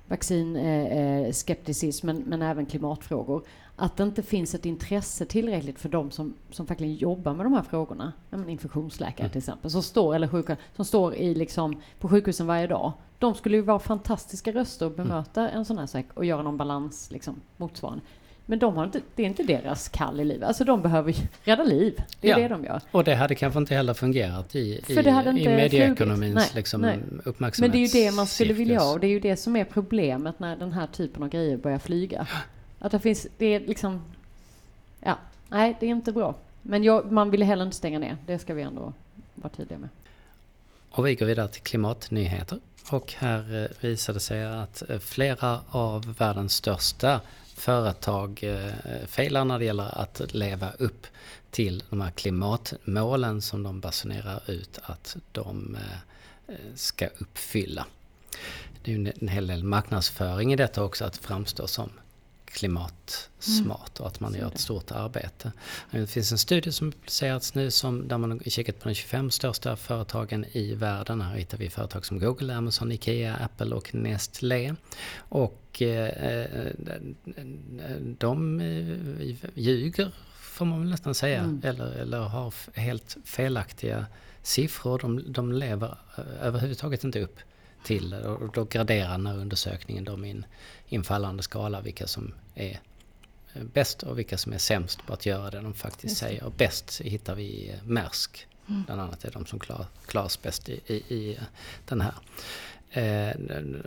[0.09, 3.43] vaccinskepticism men, men även klimatfrågor.
[3.77, 7.53] Att det inte finns ett intresse tillräckligt för de som, som verkligen jobbar med de
[7.53, 8.13] här frågorna.
[8.49, 9.31] infektionsläkare mm.
[9.31, 12.93] till exempel, som står, eller sjuka, som står i liksom, på sjukhusen varje dag.
[13.19, 15.59] De skulle ju vara fantastiska röster att bemöta mm.
[15.59, 18.03] en sån här sak och göra någon balans liksom, motsvarande.
[18.51, 20.49] Men de har inte, det är inte deras kall i livet.
[20.49, 22.03] Alltså de behöver rädda liv.
[22.21, 22.39] Det är ja.
[22.39, 22.81] det de gör.
[22.91, 26.35] Och det hade kanske inte heller fungerat i, För det hade i, inte i medieekonomins
[26.35, 26.99] nej, liksom, nej.
[27.25, 27.61] uppmärksamhet.
[27.61, 29.57] Men det är ju det man skulle vilja ha och det är ju det som
[29.57, 32.27] är problemet när den här typen av grejer börjar flyga.
[32.79, 34.05] Att det finns, det är liksom,
[35.01, 36.35] ja, nej det är inte bra.
[36.63, 38.93] Men jag, man vill heller inte stänga ner, det ska vi ändå
[39.35, 39.89] vara tydliga med.
[40.91, 42.59] Och vi går vidare till klimatnyheter.
[42.91, 47.21] Och här eh, visade sig att eh, flera av världens största
[47.61, 51.07] företag eh, failar när det gäller att leva upp
[51.51, 55.77] till de här klimatmålen som de basunerar ut att de
[56.47, 57.87] eh, ska uppfylla.
[58.83, 61.91] Det är ju en hel del marknadsföring i detta också att framstå som
[62.51, 65.53] klimatsmart och att man gör ett stort arbete.
[65.91, 69.31] Det finns en studie som publicerats nu som, där man har kikat på de 25
[69.31, 71.21] största företagen i världen.
[71.21, 74.75] Här hittar vi företag som Google, Amazon, Ikea, Apple och Nestlé.
[75.17, 76.73] Och eh,
[78.19, 80.11] de eh, ljuger
[80.41, 81.61] får man väl nästan säga, mm.
[81.65, 84.07] eller, eller har helt felaktiga
[84.43, 84.99] siffror.
[84.99, 85.99] De, de lever
[86.41, 87.39] överhuvudtaget inte upp
[87.85, 90.45] till och då graderar den här undersökningen de in
[90.89, 92.81] infallande skala vilka som är
[93.53, 96.45] eh, bäst och vilka som är sämst på att göra det de faktiskt säger.
[96.45, 98.47] Och bäst hittar vi i Maersk.
[98.69, 98.83] Mm.
[98.83, 101.39] Bland annat är de som klar, klaras bäst i, i, i
[101.85, 102.15] den här.
[102.91, 103.37] Eh,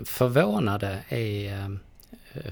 [0.06, 1.60] förvånade är
[2.34, 2.43] eh,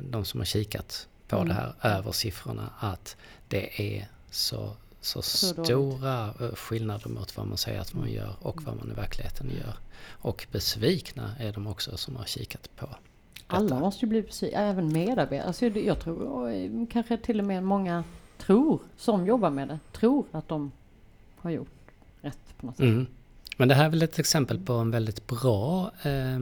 [0.00, 1.48] de som har kikat på mm.
[1.48, 3.16] det här över siffrorna att
[3.48, 6.40] det är så, så, så stora dåligt.
[6.40, 9.74] Eh, skillnader mot vad man säger att man gör och vad man i verkligheten gör.
[10.08, 12.88] Och besvikna är de också som har kikat på
[13.46, 15.46] alla måste ju bli besvikna, även medarbetare.
[15.46, 18.04] Alltså jag tror kanske till och med många
[18.38, 20.72] tror, som jobbar med det, tror att de
[21.36, 21.68] har gjort
[22.20, 22.84] rätt på något sätt.
[22.84, 23.06] Mm.
[23.56, 26.38] Men det här är väl ett exempel på en väldigt bra eh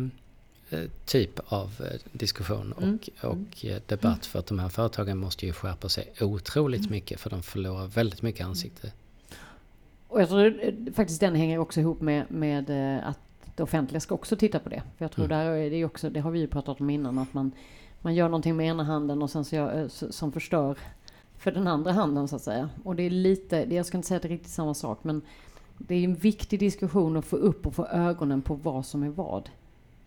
[1.04, 2.98] typ av eh, diskussion och, mm.
[3.22, 4.26] och eh, debatt.
[4.26, 6.90] För att de här företagen måste ju skärpa sig otroligt mm.
[6.90, 8.92] mycket för de förlorar väldigt mycket ansikte.
[10.08, 12.70] Och jag tror faktiskt den hänger också ihop med, med
[13.04, 13.18] att
[13.56, 14.82] det offentliga ska också titta på det.
[14.96, 15.38] För jag tror mm.
[15.38, 17.52] där är det också, det har vi ju pratat om innan, att man,
[18.00, 20.78] man gör någonting med ena handen och sen så gör, som förstör
[21.38, 22.70] för den andra handen så att säga.
[22.85, 25.22] Och det är lite, jag ska inte säga att det är riktigt samma sak, men
[25.78, 29.08] det är en viktig diskussion att få upp och få ögonen på vad som är
[29.08, 29.50] vad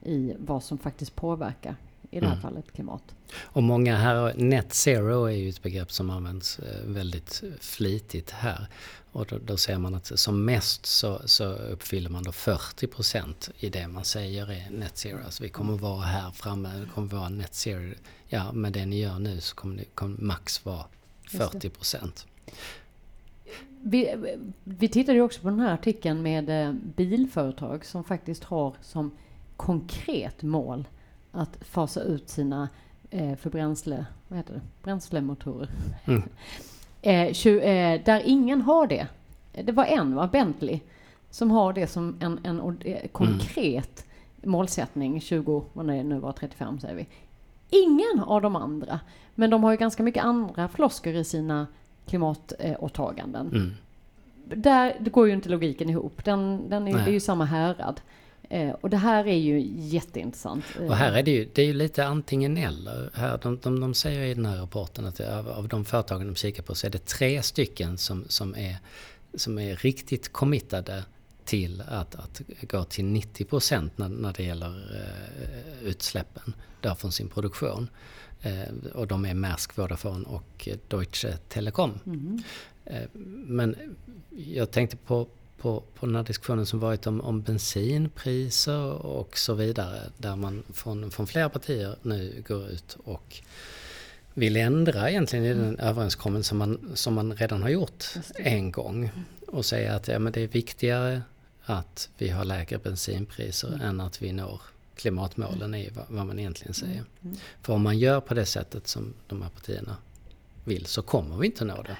[0.05, 1.75] i vad som faktiskt påverkar
[2.11, 2.41] i det här mm.
[2.41, 3.15] fallet klimat.
[3.37, 8.67] Och många här, net zero är ju ett begrepp som används eh, väldigt flitigt här.
[9.11, 13.49] Och då, då ser man att som mest så, så uppfyller man då 40 procent
[13.59, 15.17] i det man säger är net zero.
[15.25, 17.93] Alltså vi kommer vara här framme, det kommer vara net zero.
[18.27, 20.85] Ja, med det ni gör nu så kommer det kommer max vara
[21.31, 22.27] 40 procent.
[23.81, 24.15] Vi,
[24.63, 29.11] vi tittade ju också på den här artikeln med eh, bilföretag som faktiskt har som
[29.57, 30.87] konkret mål
[31.31, 32.69] att fasa ut sina
[33.09, 34.61] eh, för bränsle, vad heter det?
[34.83, 35.69] bränslemotorer.
[36.05, 36.23] Mm.
[37.01, 39.07] eh, tju, eh, där ingen har det.
[39.63, 40.29] Det var en, va?
[40.31, 40.79] Bentley,
[41.29, 44.05] som har det som en, en eh, konkret
[44.37, 44.51] mm.
[44.51, 47.07] målsättning, 20, vad det nu var, 35 säger vi.
[47.69, 48.99] Ingen av de andra.
[49.35, 51.67] Men de har ju ganska mycket andra floskor i sina
[52.05, 53.47] klimatåtaganden.
[53.47, 53.71] Mm.
[54.61, 56.25] Där det går ju inte logiken ihop.
[56.25, 58.01] Den, den är, det är ju samma härad.
[58.49, 60.65] Eh, och det här är ju jätteintressant.
[60.79, 63.09] Och här är det ju, det är ju lite antingen eller.
[63.13, 66.35] Här, de, de, de säger i den här rapporten att av, av de företagen de
[66.35, 68.77] kikar på så är det tre stycken som, som, är,
[69.33, 71.03] som är riktigt committade
[71.45, 77.11] till att, att gå till 90 procent när, när det gäller eh, utsläppen där från
[77.11, 77.89] sin produktion.
[78.41, 81.99] Eh, och de är Maersk, Vodafone och Deutsche Telekom.
[82.05, 82.43] Mm.
[82.85, 83.09] Eh,
[83.47, 83.95] men
[84.29, 85.27] jag tänkte på
[85.57, 89.99] på, på den här diskussionen som varit om, om bensinpriser och så vidare.
[90.17, 93.41] Där man från, från flera partier nu går ut och
[94.33, 95.79] vill ändra egentligen i den mm.
[95.79, 99.11] överenskommelse som man, som man redan har gjort en gång.
[99.47, 101.21] Och säga att ja, men det är viktigare
[101.63, 103.81] att vi har lägre bensinpriser mm.
[103.81, 104.61] än att vi når
[104.95, 106.93] klimatmålen i vad, vad man egentligen säger.
[106.93, 107.07] Mm.
[107.23, 107.37] mm.
[107.61, 109.97] För om man gör på det sättet som de här partierna
[110.63, 111.97] vill så kommer vi inte nå det.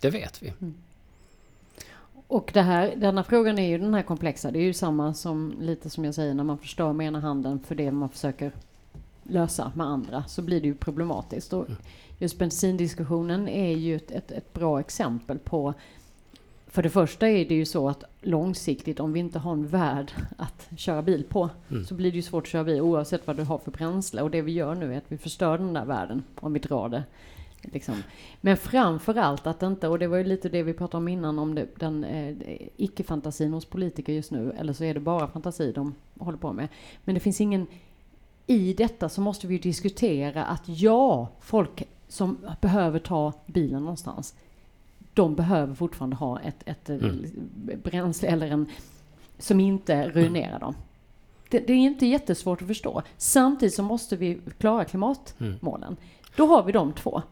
[0.00, 0.48] Det vet vi.
[0.48, 0.74] Mm.
[2.32, 4.50] Och det här, denna frågan är ju den här komplexa.
[4.50, 7.60] Det är ju samma som lite som jag säger när man förstör med ena handen
[7.66, 8.52] för det man försöker
[9.22, 11.52] lösa med andra så blir det ju problematiskt.
[11.52, 11.66] Och
[12.18, 15.74] just bensindiskussionen är ju ett, ett, ett bra exempel på
[16.66, 20.12] för det första är det ju så att långsiktigt, om vi inte har en värld
[20.36, 21.84] att köra bil på, Mm.
[21.84, 24.22] så blir det ju svårt att köra bil oavsett vad du har för bränsle.
[24.22, 26.88] Och det vi gör nu är att vi förstör den där världen, om vi drar
[26.88, 27.02] det.
[27.62, 27.94] Liksom.
[28.40, 31.38] Men framför allt att inte, och det var ju lite det vi pratade om innan,
[31.38, 32.36] om det, den eh,
[32.76, 36.68] icke-fantasin hos politiker just nu, eller så är det bara fantasi de håller på med.
[37.04, 37.66] Men det finns ingen,
[38.46, 44.34] i detta så måste vi ju diskutera att ja, folk som behöver ta bilen någonstans,
[45.14, 47.26] de behöver fortfarande ha ett, ett eh, Mm.
[47.82, 48.66] bränsle eller en
[49.38, 50.74] som inte ruinerar dem.
[51.50, 53.02] Det, det är inte jättesvårt att förstå.
[53.16, 55.96] Samtidigt så måste vi klara klimatmålen.
[56.36, 57.22] Då har vi de två.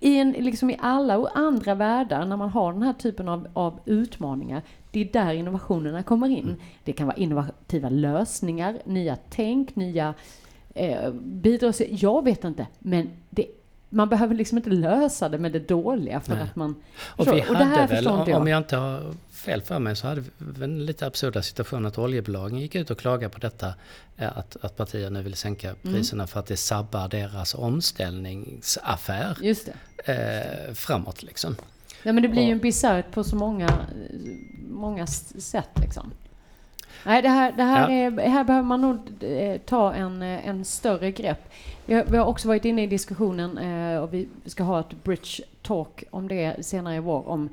[0.00, 3.80] I, en, liksom I alla andra världar, när man har den här typen av, av
[3.84, 6.56] utmaningar, det är där innovationerna kommer in.
[6.84, 10.14] Det kan vara innovativa lösningar, nya tänk, nya
[10.74, 11.74] eh, bidrag.
[11.88, 13.46] Jag vet inte, men det,
[13.92, 16.42] man behöver liksom inte lösa det med det dåliga för Nej.
[16.42, 16.74] att man...
[17.06, 18.40] Och vi och det här hade väl, förstår inte jag.
[18.40, 21.98] om jag inte har fel för mig, så hade vi en lite absurda situation att
[21.98, 23.74] oljebolagen gick ut och klagade på detta.
[24.16, 25.94] eh, Att, att partier nu vill sänka Mm.
[25.94, 29.68] priserna för att det sabbar deras omställningsaffär Just
[30.06, 30.12] det.
[30.68, 31.56] eh, framåt liksom.
[32.02, 33.68] Ja, men det blir ju Och- en bisarrt på så många,
[34.70, 36.12] många sätt liksom.
[37.04, 38.22] Nej, det här, det här, Ja.
[38.22, 41.50] är, här behöver man nog eh, ta en, eh, en större grepp.
[41.90, 45.04] Vi har, vi har också varit inne i diskussionen eh, och vi ska ha ett
[45.04, 47.48] bridge talk om det senare i vår om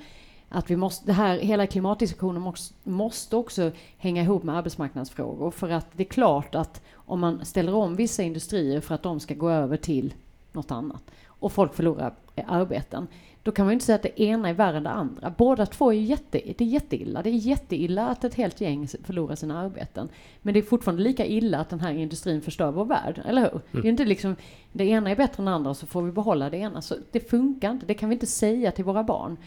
[0.50, 5.52] att vi måste, det här, hela klimatdiskussionen måste, måste också hänga ihop med arbetsmarknadsfrågor.
[5.52, 9.20] För att det är klart att om man ställer om vissa industrier för att de
[9.20, 10.14] ska gå över till
[10.52, 13.08] något annat och folk förlorar eh, arbeten
[13.48, 15.34] då kan man ju inte säga att det ena är värre än det andra.
[15.38, 17.22] Båda två är ju jätte, det är jätteilla.
[17.22, 20.10] Det är jätteilla att ett helt gäng förlorar sina arbeten.
[20.42, 23.62] Men det är fortfarande lika illa att den här industrin förstör vår värld, eller hur?
[23.72, 24.36] Det är ju inte liksom,
[24.72, 26.82] det ena är bättre än det andra så får vi behålla det ena.
[26.82, 29.38] Så det funkar inte, det kan vi inte säga till våra barn.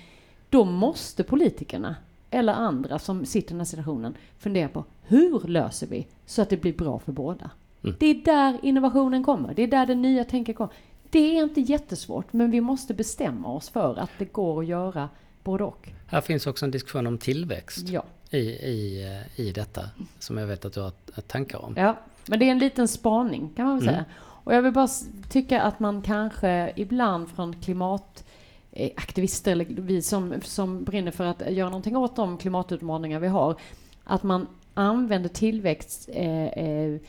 [0.50, 1.96] Då måste politikerna,
[2.30, 6.48] eller andra som sitter i den här situationen, fundera på hur löser vi så att
[6.48, 7.50] det blir bra för båda?
[7.82, 7.96] Mm.
[7.98, 10.72] Det är där innovationen kommer, det är där det nya tänket kommer.
[11.10, 15.08] Det är inte jättesvårt, men vi måste bestämma oss för att det går att göra
[15.44, 15.88] både och.
[16.06, 18.04] Här finns också en diskussion om tillväxt Ja.
[18.30, 19.82] i, i, i detta.
[20.18, 20.92] Som jag vet att du har
[21.26, 21.74] tankar om.
[21.76, 21.96] ja,
[22.26, 23.94] men det är en liten spaning kan man väl Mm.
[23.94, 24.04] säga.
[24.42, 24.88] Och jag vill bara
[25.30, 31.68] tycka att man kanske ibland från klimataktivister, eller vi som, som brinner för att göra
[31.68, 33.56] någonting åt de klimatutmaningar vi har,
[34.04, 37.00] att man använder tillväxt eh, eh,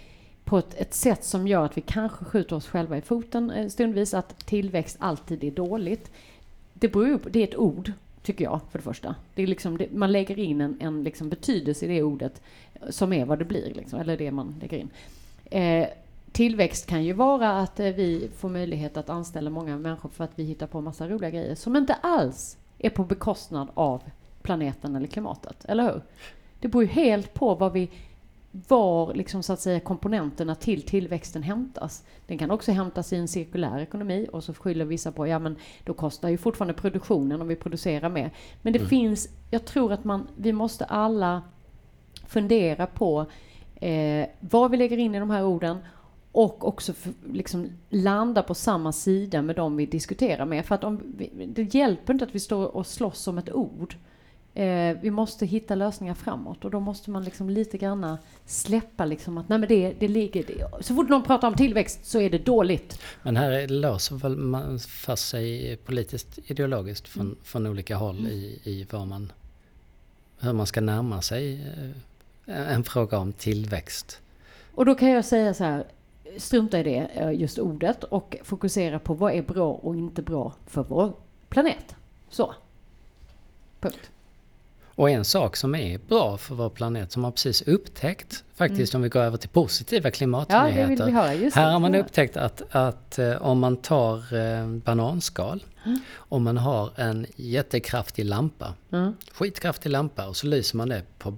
[0.51, 3.67] på ett, ett sätt som gör att vi kanske skjuter oss själva i foten eh,
[3.67, 6.11] stundvis, att tillväxt alltid är dåligt.
[6.73, 7.91] Det beror ju på, det är ett ord,
[8.23, 9.15] tycker jag, för det första.
[9.35, 12.41] Det är liksom, det, man lägger in en, en liksom betydelse i det ordet
[12.73, 14.89] eh, som är vad det blir, liksom, eller det man lägger in.
[15.45, 15.87] Eh,
[16.31, 20.31] tillväxt kan ju vara att eh, vi får möjlighet att anställa många människor för att
[20.35, 24.01] vi hittar på massa roliga grejer som inte alls är på bekostnad av
[24.41, 26.01] planeten eller klimatet, eller hur?
[26.59, 27.89] Det beror ju helt på vad vi
[28.67, 32.03] var liksom så att säga komponenterna till tillväxten hämtas.
[32.27, 35.55] Den kan också hämtas i en cirkulär ekonomi och så skyller vissa på, ja men
[35.83, 38.31] då kostar ju fortfarande produktionen om vi producerar mer.
[38.61, 38.89] Men det Mm.
[38.89, 41.41] finns, jag tror att man, vi måste alla
[42.27, 43.25] fundera på
[43.75, 45.77] eh, vad vi lägger in i de här orden
[46.31, 50.65] och också f- liksom landa på samma sida med dem vi diskuterar med.
[50.65, 53.95] För att om vi, det hjälper inte att vi står och slåss om ett ord.
[54.53, 59.37] Eh, vi måste hitta lösningar framåt och då måste man liksom lite granna släppa liksom
[59.37, 60.43] att nej men det, det ligger...
[60.43, 62.99] Det, så fort någon pratar om tillväxt så är det dåligt.
[63.23, 67.37] Men här låser väl man fast sig politiskt ideologiskt från, Mm.
[67.43, 69.31] från olika håll i, i vad man,
[70.39, 71.67] hur man ska närma sig
[72.45, 74.19] eh, en fråga om tillväxt.
[74.75, 75.83] Och då kan jag säga så här,
[76.37, 80.53] strunta i det, eh, just ordet och fokusera på vad är bra och inte bra
[80.67, 81.13] för vår
[81.49, 81.95] planet.
[82.29, 82.55] Så.
[83.79, 84.09] Punkt.
[84.95, 89.01] Och en sak som är bra för vår planet som man precis upptäckt, faktiskt om
[89.01, 90.09] vi går över till positiva Mm.
[90.09, 91.09] Ja, klimatnyheter.
[91.11, 91.33] höra.
[91.33, 91.99] Just Här har man Ja.
[91.99, 95.99] upptäckt att, att eh, om man tar eh, bananskal Mm.
[96.15, 99.13] och man har en jättekraftig lampa, Mm.
[99.33, 101.37] skitkraftig lampa och så lyser man det på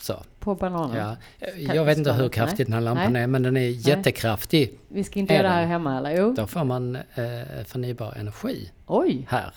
[0.00, 0.22] så.
[0.40, 1.16] På bananen.
[1.40, 3.22] Ja, jag vet inte hur kraftig den här lampan Nej.
[3.22, 4.78] är men den är jättekraftig.
[4.88, 6.10] Vi ska inte göra det här hemma eller?
[6.16, 6.34] Jo.
[6.36, 7.02] Då får man eh,
[7.66, 9.26] förnybar energi Oj!
[9.30, 9.52] här.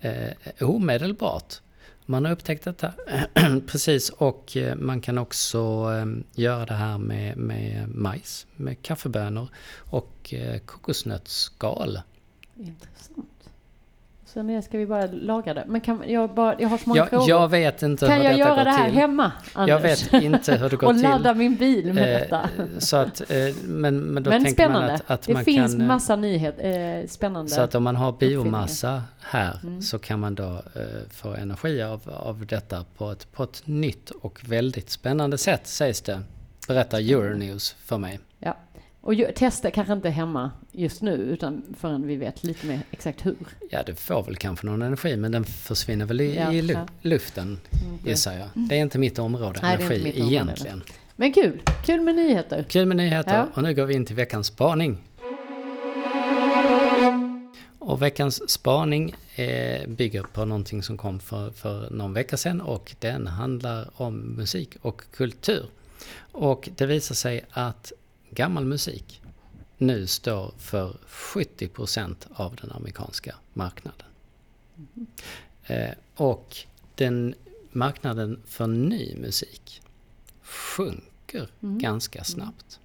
[0.00, 1.54] Eh, omedelbart.
[2.06, 2.92] Man har upptäckt detta
[3.66, 9.48] precis och eh, man kan också ehm, göra det här med, med majs, med kaffebönor
[9.78, 12.00] och eh, kokosnötsskal.
[12.56, 13.35] Intressant.
[14.36, 15.64] Sen ska vi bara laga det.
[15.66, 17.28] Men kan jag, bara, jag har så många jag, frågor.
[17.28, 18.94] jag vet inte kan hur jag göra det här till.
[18.98, 19.68] hemma, Anders?
[19.70, 21.02] Jag vet inte hur det går Och till.
[21.02, 22.48] ladda min bil med Eh, detta.
[22.78, 24.86] Så att, eh, men, men då Men tänker spännande.
[24.86, 25.80] man att, att det man finns kan...
[25.80, 26.98] eh, massa nyheter.
[27.00, 27.50] Eh, spännande.
[27.50, 29.82] Så att om man har biomassa här Mm.
[29.82, 30.62] så kan man då
[31.10, 36.00] få energi av, av detta på ett, på ett nytt och väldigt spännande sätt sägs
[36.00, 36.20] det.
[36.68, 38.18] Berättar Euronews för mig.
[38.38, 38.56] Ja.
[39.06, 43.36] Och testa kanske inte hemma just nu, utan förrän vi vet lite mer exakt hur.
[43.70, 46.86] Ja, det får väl kanske någon energi men den försvinner väl i, Ja, i lu-
[47.02, 47.58] luften
[48.04, 48.48] gissar jag.
[48.54, 50.34] Det är inte mitt område, Nej, energi mitt område.
[50.34, 50.82] egentligen.
[51.16, 51.62] Men kul!
[51.84, 52.62] Kul med nyheter.
[52.68, 53.46] Kul med nyheter Ja.
[53.54, 54.98] och nu går vi in till veckans spaning.
[57.78, 62.94] Och veckans spaning eh, bygger på någonting som kom för, för någon vecka sedan och
[62.98, 65.64] den handlar om musik och kultur.
[66.32, 67.92] Och det visar sig att
[68.30, 69.22] gammal musik
[69.78, 74.06] nu står för 70% av den amerikanska marknaden.
[75.64, 76.56] Eh, och
[76.94, 77.34] den
[77.72, 79.82] marknaden för ny musik
[80.42, 82.80] sjunker ganska snabbt.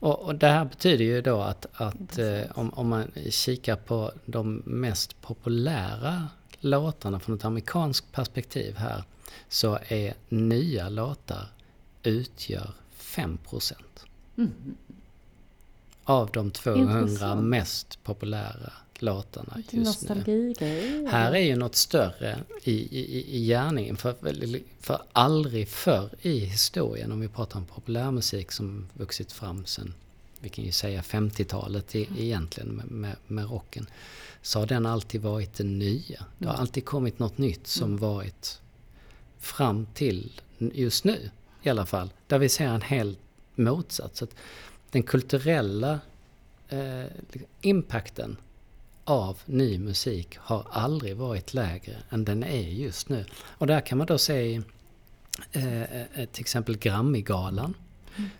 [0.00, 4.12] Och, och det här betyder ju då att, att eh, om, om man kikar på
[4.26, 6.28] de mest populära
[6.60, 9.04] låtarna från ett amerikanskt perspektiv här
[9.48, 11.48] så är nya låtar
[12.02, 13.74] utgör 5%
[16.04, 17.44] av de 200 Intressant.
[17.44, 20.54] mest populära låtarna just nu.
[21.10, 23.96] Här är ju något större i, i, i gärningen.
[23.96, 24.14] För,
[24.80, 29.94] för aldrig förr i historien, om vi pratar om populärmusik som vuxit fram sen,
[30.40, 33.86] vi kan ju säga 50-talet i, egentligen med, med, med rocken,
[34.42, 36.24] så har den alltid varit det nya.
[36.38, 38.60] Det har alltid kommit något nytt som varit
[39.38, 41.30] fram till just nu
[41.62, 42.10] i alla fall.
[42.26, 43.16] Där vi ser en hel
[43.58, 44.18] motsats.
[44.18, 44.34] Så att
[44.90, 46.00] den kulturella
[46.68, 47.04] eh,
[47.60, 48.36] impacten
[49.04, 53.24] av ny musik har aldrig varit lägre än den är just nu.
[53.34, 54.62] Och där kan man då se
[55.52, 57.74] eh, eh, till exempel Grammygalan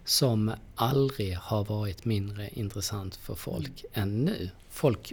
[0.05, 4.51] som aldrig har varit mindre intressant för folk än nu.
[4.69, 5.13] Folk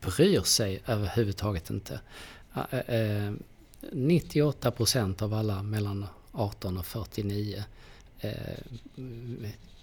[0.00, 2.00] bryr sig överhuvudtaget inte.
[2.54, 3.32] Eh, eh,
[3.92, 7.64] 98% av alla mellan 18 och 49
[8.20, 8.32] eh,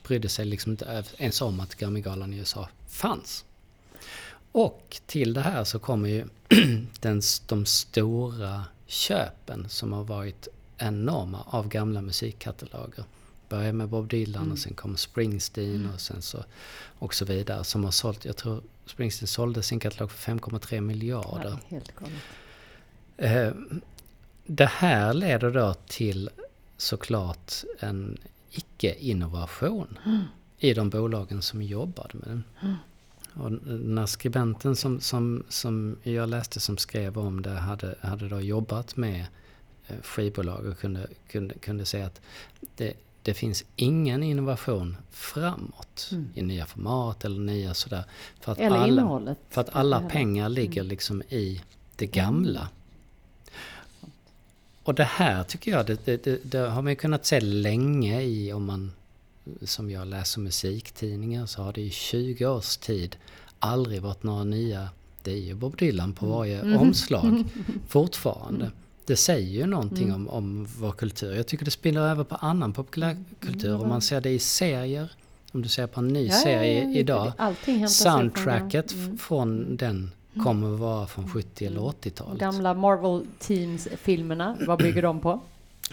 [0.03, 3.45] brydde sig liksom inte ens om att Grammygalan i USA fanns.
[4.51, 6.25] Och till det här så kommer ju
[6.99, 13.05] den, de stora köpen som har varit enorma av gamla musikkataloger.
[13.49, 16.43] Börjar med Bob Dylan och sen kommer Springsteen och sen så
[16.99, 20.81] och så vidare som har sålt, jag tror Springsteen sålde sin katalog för 5,3 Ja,
[20.81, 21.49] miljarder.
[21.49, 22.13] är helt galet.
[23.17, 23.51] Eh,
[24.45, 26.29] Det här leder då till
[26.77, 28.17] såklart en
[28.51, 29.97] icke-innovation
[30.57, 32.43] i de bolagen som jobbade med den.
[33.33, 38.29] Och den här skribenten som, som, som jag läste som skrev om det hade, hade
[38.29, 39.25] då jobbat med
[39.87, 42.21] eh, skivbolag och kunde, kunde, kunde säga att
[42.75, 48.03] det, det finns ingen innovation framåt i nya format eller nya sådär.
[48.39, 49.37] För att Eller alla, innehållet.
[49.49, 51.61] för att alla pengar ligger liksom i
[51.95, 52.69] det gamla.
[54.85, 58.53] Och det här tycker jag, det, det, det, har man ju kunnat se länge i
[58.53, 58.91] om man,
[59.63, 63.15] som jag läser musiktidningar, så har det i 20 års tid
[63.59, 64.89] aldrig varit några nya,
[65.23, 67.43] det är ju Bob Dylan på varje omslag
[67.87, 68.71] fortfarande.
[69.05, 71.33] Det säger ju någonting om, om vår kultur.
[71.35, 73.81] Jag tycker det spiller över på annan populärkultur.
[73.81, 75.11] Om man ser det i serier,
[75.51, 77.33] om du ser på en ny Ja, ja, serie ja, idag.
[77.65, 80.11] Ju från Soundtracket gamla- f- från den
[80.43, 82.39] kommer att vara från 70 eller 80-talet.
[82.39, 85.41] Gamla Marvel Teens-filmerna, vad bygger de på?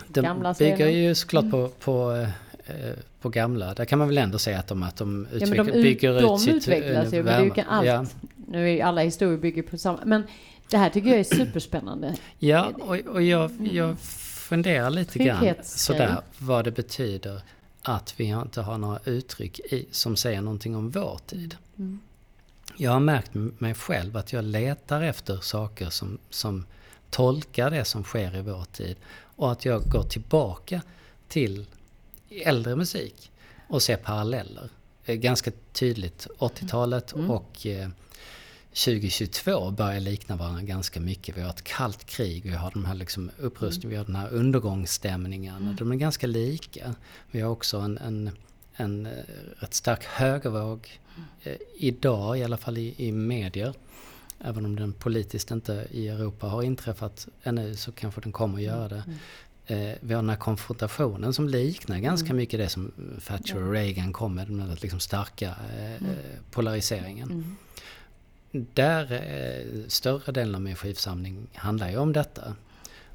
[0.09, 1.09] De gamla bygger serier.
[1.09, 2.27] ju såklart på, på,
[2.67, 2.75] eh,
[3.21, 3.75] på gamla.
[3.75, 5.85] Där kan man väl ändå säga att de, att de, Ja, utvecklar, men de, ut,
[5.85, 7.87] bygger de ut sitt utvecklas ju, men det allt.
[7.87, 8.07] Ja,
[8.49, 9.99] Nu är alla historier bygger på samma.
[10.05, 10.23] Men
[10.71, 12.17] det här tycker jag är superspännande.
[12.39, 13.99] ja och, och jag, jag
[14.49, 17.41] funderar lite grann sådär vad det betyder
[17.83, 21.57] att vi inte har några uttryck i, som säger någonting om vår tid.
[22.83, 26.67] Jag har märkt med mig själv att jag letar efter saker som, som
[27.11, 28.97] tolkar det som sker i vår tid.
[29.37, 30.83] Och att jag går tillbaka
[31.29, 31.67] till
[32.45, 33.31] äldre musik
[33.69, 34.69] och ser paralleller.
[35.05, 37.89] Eh, Ganska tydligt 80-talet och eh,
[38.69, 41.37] 2022 börjar likna varandra ganska mycket.
[41.37, 44.33] Vi har ett kallt krig, vi har de här liksom upprustningen, vi har den här
[44.33, 45.77] undergångsstämningen.
[45.79, 46.95] De är ganska lika.
[47.31, 48.31] Vi har också en, en,
[48.75, 49.13] en eh,
[49.59, 51.02] rätt stark högervåg eh,
[51.75, 53.75] idag, i alla fall i, i medier.
[54.39, 58.65] Även om den politiskt inte i Europa har inträffat ännu så kanske den kommer att
[58.65, 59.05] göra det.
[59.67, 62.93] Eh, vi har den här konfrontationen som liknar ganska mycket det som
[63.27, 66.09] Thatcher och Reagan kom med, den här liksom starka eh,
[66.51, 67.57] polariseringen.
[68.51, 72.57] där, eh, större delen av min skivsamling handlar ju om detta.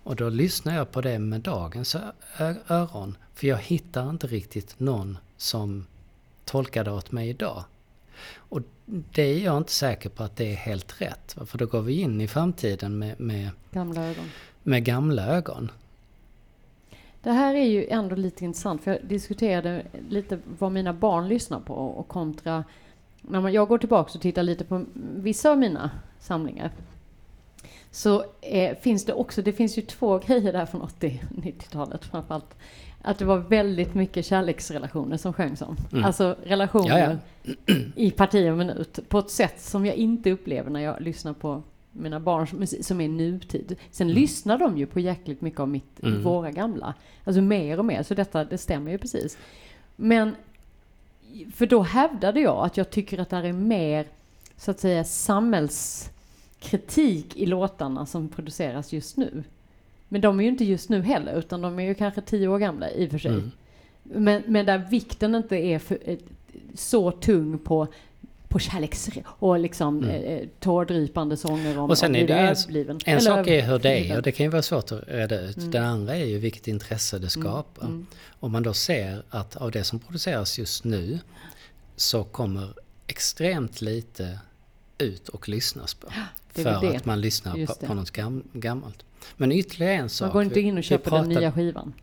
[0.04, 1.96] Och då lyssnar jag på det med dagens
[2.68, 3.18] öron.
[3.34, 5.86] För jag hittar inte riktigt någon som
[6.46, 7.64] tolkar det åt mig idag.
[8.36, 11.36] Och det är jag inte säker på att det är helt rätt.
[11.46, 14.26] För då går vi in i framtiden med, med, gamla, ögon.
[14.64, 15.72] med gamla ögon.
[17.24, 21.60] Det här är ju ändå lite intressant för jag diskuterade lite vad mina barn lyssnar
[21.60, 22.64] på och kontra
[23.22, 26.72] när jag går tillbaka och tittar lite på vissa av mina samlingar
[27.92, 32.56] så eh, finns det också, det finns ju två grejer där från 80-90-talet framförallt.
[33.02, 35.78] Att det var väldigt mycket kärleksrelationer som sjöngs om.
[35.92, 36.06] Mm.
[36.06, 37.16] Alltså relationer ja,
[37.96, 41.64] i parti och minut på ett sätt som jag inte upplever när jag lyssnar på
[41.92, 43.76] mina barns musik som är nutid.
[43.92, 44.22] Sen mm.
[44.22, 46.24] lyssnar de ju på jäkligt mycket av mitt, mm.
[46.24, 46.94] våra gamla.
[47.24, 49.38] Alltså mer och mer, så detta, det stämmer ju precis.
[49.96, 50.36] Men,
[51.54, 54.08] för då hävdade jag att jag tycker att det är mer,
[54.58, 59.44] så att säga, samhällskritik i låtarna som produceras just nu.
[60.10, 62.60] Men de är ju inte just nu heller, utan de är ju kanske tio år
[62.60, 63.32] gamla i och för sig.
[63.32, 63.52] Mm.
[64.04, 66.18] Men, men där vikten inte är för, eh,
[66.76, 67.88] så tung på
[68.48, 70.24] på kärleks och liksom mm.
[70.24, 74.18] eh, tårdrypande sånger om Och sen är det en, en sak är hur det är
[74.18, 75.58] och det kan ju vara svårt att reda ut.
[75.58, 75.72] Mm.
[75.72, 77.46] Den andra är ju vilket intresse det mm.
[77.46, 77.86] skapar.
[77.86, 78.06] Mm.
[78.40, 81.20] Om man då ser att av det som produceras just nu
[81.96, 82.74] så kommer
[83.08, 84.40] extremt lite
[84.98, 86.08] ut och lyssnas på.
[86.64, 89.06] För att man lyssnar på, på något gam, gammalt.
[89.38, 90.26] Men ytterligare en sak.
[90.26, 91.94] Man går inte in och köper pratar, den nya skivan.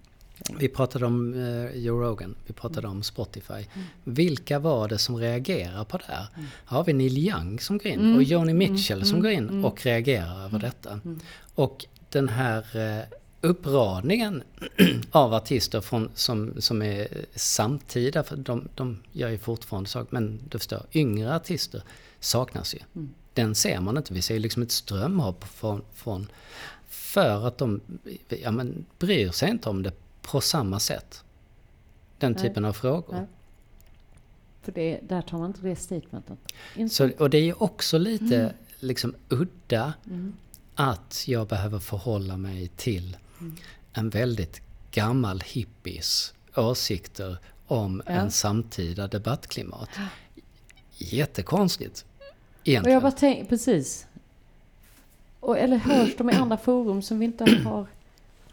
[0.59, 3.53] Vi pratade om eh, Joe Rogan, vi pratade om Spotify.
[3.53, 3.87] Mm.
[4.05, 6.27] Vilka var det som reagerar på det här?
[6.37, 6.47] Mm.
[6.65, 8.17] Har vi Neil Young som går in mm.
[8.17, 8.59] och Joni mm.
[8.59, 9.09] Mitchell mm.
[9.09, 9.65] som går in mm.
[9.65, 11.01] och reagerar över detta.
[11.55, 13.05] Och den här eh,
[13.41, 14.43] uppradningen
[15.11, 20.41] av artister från, som, som är samtida, för de, de gör ju fortfarande saker, men
[20.49, 21.83] du förstår, yngre artister
[22.21, 22.79] saknas ju.
[23.35, 26.29] Den ser man inte, vi ser liksom ett strömhopp från, från
[26.89, 27.81] för att de
[28.29, 31.25] ja, men, bryr sig inte om det på samma sätt.
[32.19, 32.43] Den Nej.
[32.43, 33.13] typen av frågor.
[33.13, 33.27] Nej.
[34.63, 36.39] För det, där tar man inte det statementet.
[36.91, 38.53] Så, och det är ju också lite mm.
[38.81, 40.33] liksom udda mm.
[40.75, 43.57] att jag behöver förhålla mig till mm.
[43.93, 48.13] en väldigt gammal hippies åsikter om ja.
[48.13, 49.89] en samtida debattklimat.
[50.97, 52.05] Jättekonstigt.
[52.65, 52.85] Egentligen.
[52.85, 54.07] Och jag bara tänk, precis.
[55.41, 57.87] Och, eller hörs de i andra forum som vi inte har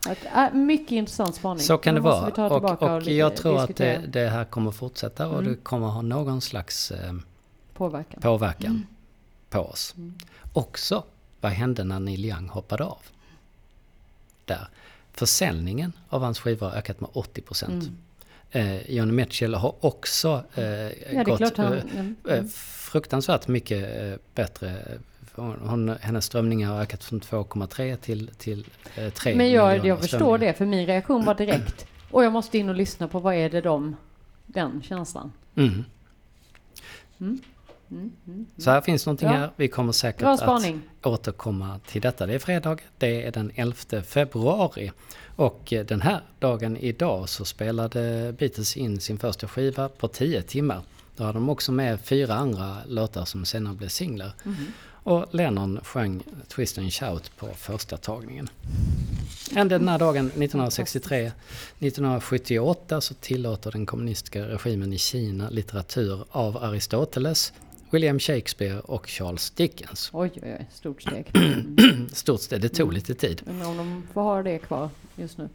[0.09, 1.64] Äh, mycket intressant spaning.
[1.64, 2.47] Så kan det vara.
[2.47, 5.51] Och, och, och jag tror att det, det, här kommer fortsätta och mm.
[5.51, 7.14] det kommer ha någon slags eh,
[7.74, 8.86] påverkan, påverkan mm.
[9.49, 9.93] på oss.
[9.97, 10.14] Mm.
[10.53, 11.03] Också,
[11.41, 13.01] vad hände när Neil Young hoppade av?
[14.45, 14.68] Där.
[15.14, 17.84] Försäljningen av hans skivor har ökat med 80 procent.
[18.51, 18.78] Mm.
[18.78, 20.64] Eh, Johnny Mitchell har också eh,
[21.14, 21.84] ja, gått han, eh,
[22.28, 22.49] mm.
[22.92, 25.00] Fruktansvärt mycket eh, bättre
[25.36, 28.66] hon, hennes strömningar har ökat från 2,3 till, till
[28.96, 31.86] eh, 3 Men jag, jag förstår det, för min reaktion var direkt.
[32.12, 33.96] Och jag måste in och lyssna på vad är det de,
[34.46, 35.32] den känslan.
[35.56, 35.70] Mm.
[35.74, 35.84] Mm.
[37.20, 37.42] Mm,
[37.92, 38.46] mm, mm.
[38.58, 39.34] Så här finns någonting ja.
[39.34, 39.50] här.
[39.56, 40.64] Vi kommer säkert att
[41.04, 42.26] återkomma till detta.
[42.26, 44.92] Det är fredag, det är den 11 februari.
[45.36, 50.42] Och eh, den här dagen idag så spelade Beatles in sin första skiva på 10
[50.42, 50.82] timmar.
[51.16, 54.34] Då hade de också med fyra andra låtar som senare blev singlar.
[54.45, 54.55] Mm.
[55.03, 58.49] Och Lennon sjöng Twist and Shout på första tagningen.
[59.51, 61.32] Hände den här dagen 1963.
[61.80, 67.53] 1978 så tillåter den kommunistiska regimen i Kina litteratur av Aristoteles,
[67.89, 70.09] William Shakespeare och Charles Dickens.
[70.14, 71.32] Oj, oj, oj, stort steg.
[72.14, 72.95] stort steg, det tog mm.
[72.95, 73.41] lite tid.
[73.45, 75.49] Men om de får ha det kvar just nu.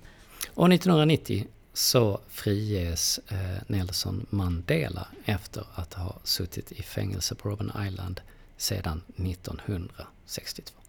[0.54, 1.46] Och 1990
[1.76, 8.20] så friges eh, Nelson Mandela efter att ha suttit i fängelse på Robben Island
[8.56, 10.80] sedan 1962.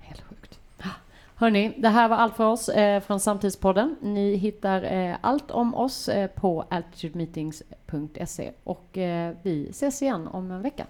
[0.00, 0.58] Helt sjukt.
[1.34, 3.96] Hörni, det här var allt för oss eh, från Samtidspodden.
[4.00, 10.50] Ni hittar eh, allt om oss eh, på altitudemeetings.se och eh, vi ses igen om
[10.50, 10.86] en vecka.